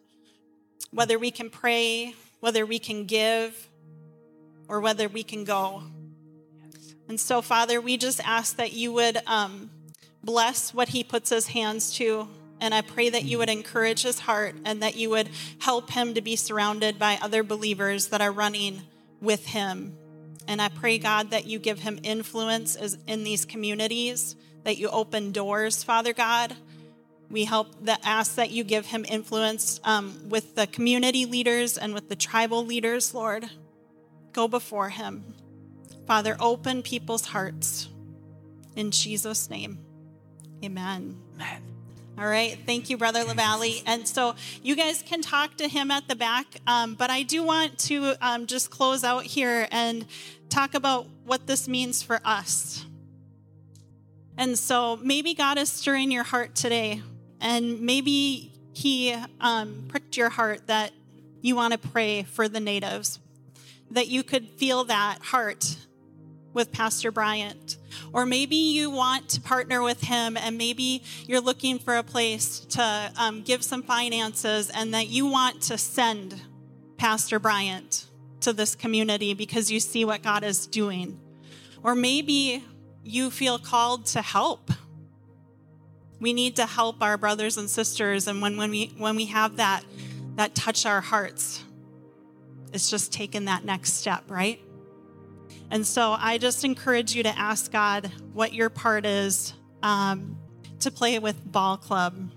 Whether 0.91 1.19
we 1.19 1.31
can 1.31 1.49
pray, 1.49 2.15
whether 2.39 2.65
we 2.65 2.79
can 2.79 3.05
give, 3.05 3.67
or 4.67 4.79
whether 4.79 5.07
we 5.07 5.23
can 5.23 5.43
go. 5.43 5.83
And 7.09 7.19
so, 7.19 7.41
Father, 7.41 7.79
we 7.79 7.97
just 7.97 8.19
ask 8.23 8.57
that 8.57 8.73
you 8.73 8.91
would 8.93 9.17
um, 9.25 9.71
bless 10.23 10.73
what 10.73 10.89
he 10.89 11.03
puts 11.03 11.29
his 11.29 11.47
hands 11.47 11.93
to. 11.95 12.27
And 12.59 12.73
I 12.73 12.81
pray 12.81 13.09
that 13.09 13.23
you 13.23 13.37
would 13.37 13.49
encourage 13.49 14.01
his 14.01 14.19
heart 14.19 14.55
and 14.65 14.81
that 14.81 14.95
you 14.95 15.09
would 15.11 15.29
help 15.59 15.91
him 15.91 16.13
to 16.15 16.21
be 16.21 16.35
surrounded 16.35 16.97
by 16.97 17.19
other 17.21 17.43
believers 17.43 18.07
that 18.07 18.21
are 18.21 18.31
running 18.31 18.81
with 19.21 19.45
him. 19.47 19.95
And 20.47 20.61
I 20.61 20.69
pray, 20.69 20.97
God, 20.97 21.31
that 21.31 21.45
you 21.45 21.59
give 21.59 21.79
him 21.79 21.99
influence 22.03 22.75
in 23.05 23.23
these 23.23 23.45
communities, 23.45 24.35
that 24.63 24.77
you 24.77 24.89
open 24.89 25.31
doors, 25.31 25.83
Father 25.83 26.13
God. 26.13 26.55
We 27.29 27.43
help 27.43 27.83
that 27.83 27.99
ask 28.03 28.35
that 28.35 28.51
you 28.51 28.63
give 28.63 28.85
him 28.85 29.05
influence 29.07 29.81
um, 29.83 30.29
with 30.29 30.55
the 30.55 30.65
community 30.65 31.25
leaders 31.25 31.77
and 31.77 31.93
with 31.93 32.07
the 32.07 32.15
tribal 32.15 32.65
leaders, 32.65 33.13
Lord. 33.13 33.49
Go 34.31 34.47
before 34.47 34.89
him. 34.89 35.33
Father, 36.05 36.37
open 36.39 36.81
people's 36.81 37.25
hearts. 37.25 37.89
In 38.77 38.91
Jesus' 38.91 39.49
name, 39.49 39.79
amen. 40.63 41.19
Amen. 41.35 41.76
All 42.19 42.27
right. 42.27 42.57
Thank 42.65 42.89
you, 42.89 42.97
Brother 42.97 43.23
LaVallie. 43.23 43.83
And 43.85 44.07
so 44.07 44.33
you 44.63 44.75
guys 44.75 45.03
can 45.03 45.21
talk 45.21 45.55
to 45.57 45.67
him 45.67 45.91
at 45.91 46.07
the 46.07 46.15
back. 46.15 46.47
Um, 46.65 46.95
but 46.95 47.11
I 47.11 47.21
do 47.21 47.43
want 47.43 47.77
to 47.79 48.15
um, 48.21 48.47
just 48.47 48.71
close 48.71 49.03
out 49.03 49.23
here 49.23 49.67
and 49.71 50.03
talk 50.49 50.73
about 50.73 51.05
what 51.25 51.45
this 51.45 51.67
means 51.67 52.01
for 52.01 52.19
us. 52.25 52.83
And 54.35 54.57
so 54.57 54.97
maybe 54.97 55.35
God 55.35 55.59
is 55.59 55.71
stirring 55.71 56.09
your 56.09 56.23
heart 56.23 56.55
today, 56.55 57.01
and 57.41 57.81
maybe 57.81 58.51
He 58.73 59.15
um, 59.39 59.85
pricked 59.87 60.17
your 60.17 60.29
heart 60.29 60.67
that 60.67 60.93
you 61.41 61.55
want 61.55 61.73
to 61.73 61.89
pray 61.89 62.23
for 62.23 62.47
the 62.47 62.59
natives, 62.59 63.19
that 63.91 64.07
you 64.07 64.23
could 64.23 64.47
feel 64.49 64.83
that 64.85 65.19
heart 65.21 65.77
with 66.57 66.71
Pastor 66.73 67.11
Bryant. 67.11 67.77
Or 68.11 68.25
maybe 68.25 68.55
you 68.55 68.89
want 68.89 69.29
to 69.29 69.41
partner 69.41 69.81
with 69.81 70.01
him 70.01 70.35
and 70.35 70.57
maybe 70.57 71.03
you're 71.25 71.39
looking 71.39 71.79
for 71.79 71.95
a 71.95 72.03
place 72.03 72.59
to 72.71 73.11
um, 73.15 73.43
give 73.43 73.63
some 73.63 73.83
finances 73.83 74.69
and 74.73 74.93
that 74.93 75.07
you 75.07 75.27
want 75.27 75.61
to 75.63 75.77
send 75.77 76.41
Pastor 76.97 77.39
Bryant 77.39 78.07
to 78.41 78.53
this 78.53 78.75
community 78.75 79.33
because 79.35 79.71
you 79.71 79.79
see 79.79 80.03
what 80.03 80.23
God 80.23 80.43
is 80.43 80.67
doing. 80.67 81.19
Or 81.83 81.95
maybe 81.95 82.63
you 83.03 83.29
feel 83.29 83.59
called 83.59 84.07
to 84.07 84.21
help. 84.21 84.71
We 86.19 86.33
need 86.33 86.55
to 86.55 86.65
help 86.65 87.03
our 87.03 87.17
brothers 87.17 87.57
and 87.57 87.69
sisters 87.69 88.27
and 88.27 88.41
when, 88.41 88.57
when 88.57 88.71
we 88.71 88.91
when 88.97 89.15
we 89.15 89.27
have 89.27 89.57
that 89.57 89.85
that 90.35 90.55
touch 90.55 90.87
our 90.87 91.01
hearts, 91.01 91.63
it's 92.73 92.89
just 92.89 93.13
taking 93.13 93.45
that 93.45 93.63
next 93.63 93.93
step, 93.93 94.23
right? 94.29 94.59
And 95.69 95.85
so 95.85 96.15
I 96.17 96.37
just 96.37 96.63
encourage 96.63 97.13
you 97.13 97.23
to 97.23 97.37
ask 97.37 97.71
God 97.71 98.11
what 98.33 98.53
your 98.53 98.69
part 98.69 99.05
is 99.05 99.53
um, 99.83 100.37
to 100.79 100.91
play 100.91 101.19
with 101.19 101.51
Ball 101.51 101.77
Club. 101.77 102.31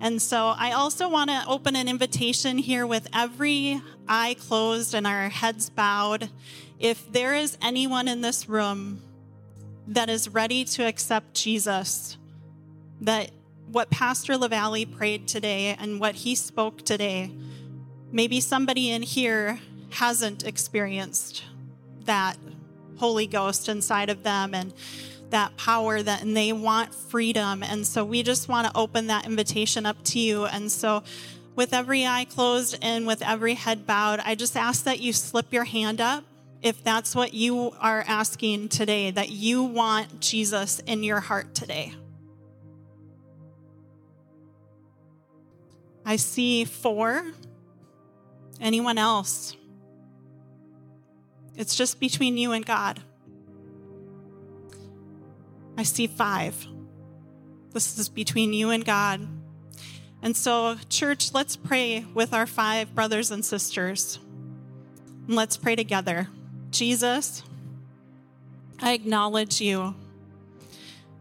And 0.00 0.20
so 0.20 0.52
I 0.56 0.72
also 0.72 1.08
want 1.08 1.30
to 1.30 1.44
open 1.46 1.76
an 1.76 1.88
invitation 1.88 2.58
here 2.58 2.86
with 2.86 3.08
every 3.14 3.80
eye 4.08 4.36
closed 4.38 4.94
and 4.94 5.06
our 5.06 5.28
heads 5.28 5.70
bowed. 5.70 6.28
If 6.78 7.10
there 7.12 7.34
is 7.34 7.56
anyone 7.62 8.08
in 8.08 8.20
this 8.20 8.48
room 8.48 9.00
that 9.86 10.08
is 10.08 10.28
ready 10.28 10.64
to 10.64 10.84
accept 10.84 11.34
Jesus, 11.34 12.16
that 13.00 13.30
what 13.66 13.90
Pastor 13.90 14.34
LaVallie 14.34 14.90
prayed 14.90 15.28
today 15.28 15.76
and 15.78 16.00
what 16.00 16.16
he 16.16 16.34
spoke 16.34 16.82
today, 16.82 17.30
maybe 18.10 18.40
somebody 18.40 18.90
in 18.90 19.02
here 19.02 19.60
hasn't 19.90 20.44
experienced 20.44 21.44
that 22.04 22.36
Holy 22.96 23.26
Ghost 23.26 23.68
inside 23.68 24.10
of 24.10 24.22
them 24.22 24.54
and 24.54 24.72
that 25.30 25.56
power 25.56 26.02
that 26.02 26.22
and 26.22 26.36
they 26.36 26.52
want 26.52 26.94
freedom. 26.94 27.62
And 27.62 27.86
so 27.86 28.04
we 28.04 28.22
just 28.22 28.48
want 28.48 28.68
to 28.68 28.78
open 28.78 29.08
that 29.08 29.26
invitation 29.26 29.86
up 29.86 30.02
to 30.04 30.18
you. 30.18 30.44
And 30.44 30.70
so 30.70 31.02
with 31.56 31.72
every 31.72 32.06
eye 32.06 32.26
closed 32.26 32.78
and 32.82 33.06
with 33.06 33.22
every 33.22 33.54
head 33.54 33.86
bowed, 33.86 34.20
I 34.24 34.34
just 34.34 34.56
ask 34.56 34.84
that 34.84 35.00
you 35.00 35.12
slip 35.12 35.52
your 35.52 35.64
hand 35.64 36.00
up 36.00 36.24
if 36.62 36.84
that's 36.84 37.14
what 37.14 37.34
you 37.34 37.72
are 37.80 38.04
asking 38.06 38.68
today, 38.68 39.10
that 39.10 39.30
you 39.30 39.64
want 39.64 40.20
Jesus 40.20 40.78
in 40.80 41.02
your 41.02 41.18
heart 41.20 41.54
today. 41.54 41.92
I 46.04 46.16
see 46.16 46.64
four. 46.64 47.24
Anyone 48.60 48.98
else? 48.98 49.56
It's 51.56 51.74
just 51.74 52.00
between 52.00 52.36
you 52.36 52.52
and 52.52 52.64
God. 52.64 53.00
I 55.76 55.82
see 55.82 56.06
five. 56.06 56.66
This 57.72 57.98
is 57.98 58.08
between 58.08 58.52
you 58.52 58.70
and 58.70 58.84
God. 58.84 59.26
And 60.22 60.36
so, 60.36 60.76
church, 60.88 61.34
let's 61.34 61.56
pray 61.56 62.06
with 62.14 62.32
our 62.32 62.46
five 62.46 62.94
brothers 62.94 63.30
and 63.30 63.44
sisters. 63.44 64.18
And 65.26 65.36
let's 65.36 65.56
pray 65.56 65.74
together. 65.74 66.28
Jesus, 66.70 67.42
I 68.80 68.92
acknowledge 68.92 69.60
you. 69.60 69.94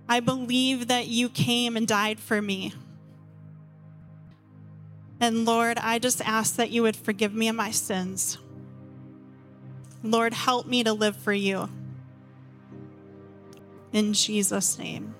I 0.08 0.20
believe 0.20 0.88
that 0.88 1.08
you 1.08 1.30
came 1.30 1.78
and 1.78 1.88
died 1.88 2.20
for 2.20 2.42
me. 2.42 2.74
And 5.20 5.46
Lord, 5.46 5.78
I 5.78 6.00
just 6.00 6.22
ask 6.28 6.56
that 6.56 6.72
you 6.72 6.82
would 6.82 6.96
forgive 6.96 7.34
me 7.34 7.48
of 7.48 7.56
my 7.56 7.72
sins. 7.72 8.38
Lord, 10.04 10.34
help 10.34 10.66
me 10.66 10.84
to 10.84 10.94
live 10.94 11.16
for 11.16 11.34
you. 11.34 11.70
In 13.94 14.14
Jesus' 14.14 14.78
name. 14.80 15.16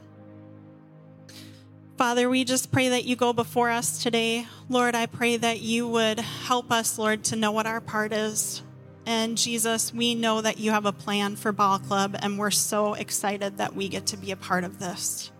Father, 1.98 2.30
we 2.30 2.44
just 2.44 2.72
pray 2.72 2.90
that 2.90 3.06
you 3.06 3.16
go 3.16 3.32
before 3.32 3.70
us 3.70 4.02
today. 4.02 4.48
Lord, 4.70 4.96
I 4.96 5.06
pray 5.06 5.38
that 5.38 5.60
you 5.60 5.88
would 5.88 6.20
help 6.20 6.72
us, 6.72 6.98
Lord, 6.98 7.24
to 7.26 7.36
know 7.36 7.52
what 7.52 7.68
our 7.68 7.80
part 7.80 8.12
is. 8.12 8.64
And 9.06 9.38
Jesus, 9.38 9.94
we 9.94 10.16
know 10.16 10.42
that 10.42 10.58
you 10.58 10.72
have 10.72 10.86
a 10.86 10.92
plan 10.92 11.36
for 11.36 11.52
Ball 11.52 11.80
Club, 11.80 12.16
and 12.20 12.40
we're 12.40 12.50
so 12.50 12.94
excited 12.94 13.58
that 13.58 13.76
we 13.76 13.88
get 13.88 14.08
to 14.08 14.18
be 14.18 14.32
a 14.32 14.36
part 14.36 14.64
of 14.64 14.80
this. 14.80 15.32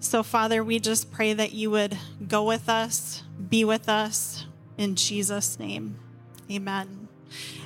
So, 0.00 0.22
Father, 0.22 0.64
we 0.64 0.78
just 0.78 1.12
pray 1.12 1.32
that 1.32 1.52
you 1.52 1.70
would 1.70 1.96
go 2.26 2.44
with 2.44 2.68
us, 2.68 3.22
be 3.48 3.64
with 3.64 3.88
us, 3.88 4.46
in 4.76 4.96
Jesus' 4.96 5.58
name. 5.58 5.96
Amen. 6.50 7.01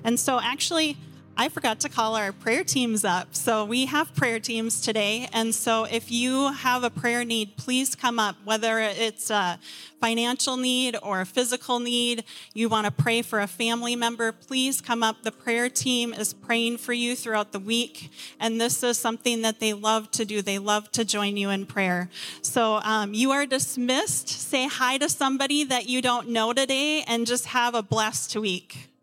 And 0.05 0.19
so, 0.19 0.41
actually, 0.41 0.97
I 1.39 1.51
forgot 1.51 1.81
to 1.81 1.91
call 1.91 2.17
our 2.17 2.33
prayer 2.33 2.65
teams 2.65 3.05
up. 3.05 3.35
So 3.35 3.63
we 3.67 3.85
have 3.87 4.15
prayer 4.15 4.41
teams 4.41 4.81
today. 4.81 5.29
And 5.35 5.55
so 5.55 5.85
if 5.85 6.11
you 6.11 6.51
have 6.51 6.83
a 6.83 6.89
prayer 6.89 7.27
need, 7.27 7.59
please 7.59 7.95
come 7.95 8.19
up, 8.19 8.37
whether 8.45 8.79
it's 8.79 9.29
a 9.29 9.59
financial 10.01 10.57
need 10.57 10.97
or 11.03 11.21
a 11.21 11.27
physical 11.27 11.79
need, 11.79 12.25
you 12.55 12.71
want 12.71 12.87
to 12.87 12.91
pray 12.91 13.21
for 13.21 13.41
a 13.41 13.47
family 13.47 13.95
member, 13.95 14.33
please 14.33 14.81
come 14.81 15.03
up. 15.03 15.25
The 15.25 15.33
prayer 15.33 15.69
team 15.69 16.15
is 16.15 16.33
praying 16.33 16.79
for 16.79 16.95
you 16.95 17.15
throughout 17.15 17.53
the 17.53 17.61
week. 17.61 18.11
And 18.41 18.59
this 18.59 18.83
is 18.83 18.97
something 18.97 19.43
that 19.43 19.61
they 19.61 19.75
love 19.75 20.11
to 20.13 20.25
do. 20.25 20.41
They 20.41 20.59
love 20.59 20.91
to 20.93 21.05
join 21.05 21.37
you 21.37 21.51
in 21.51 21.67
prayer. 21.67 22.09
So 22.41 22.77
um, 22.77 23.13
you 23.13 23.33
are 23.33 23.45
dismissed. 23.45 24.31
Say 24.31 24.69
hi 24.69 24.97
to 24.97 25.11
somebody 25.11 25.65
that 25.65 25.87
you 25.87 26.01
don't 26.01 26.31
know 26.31 26.55
today 26.55 27.05
and 27.07 27.27
just 27.27 27.49
have 27.49 27.75
a 27.75 27.83
blessed 27.83 28.37
week. 28.37 28.89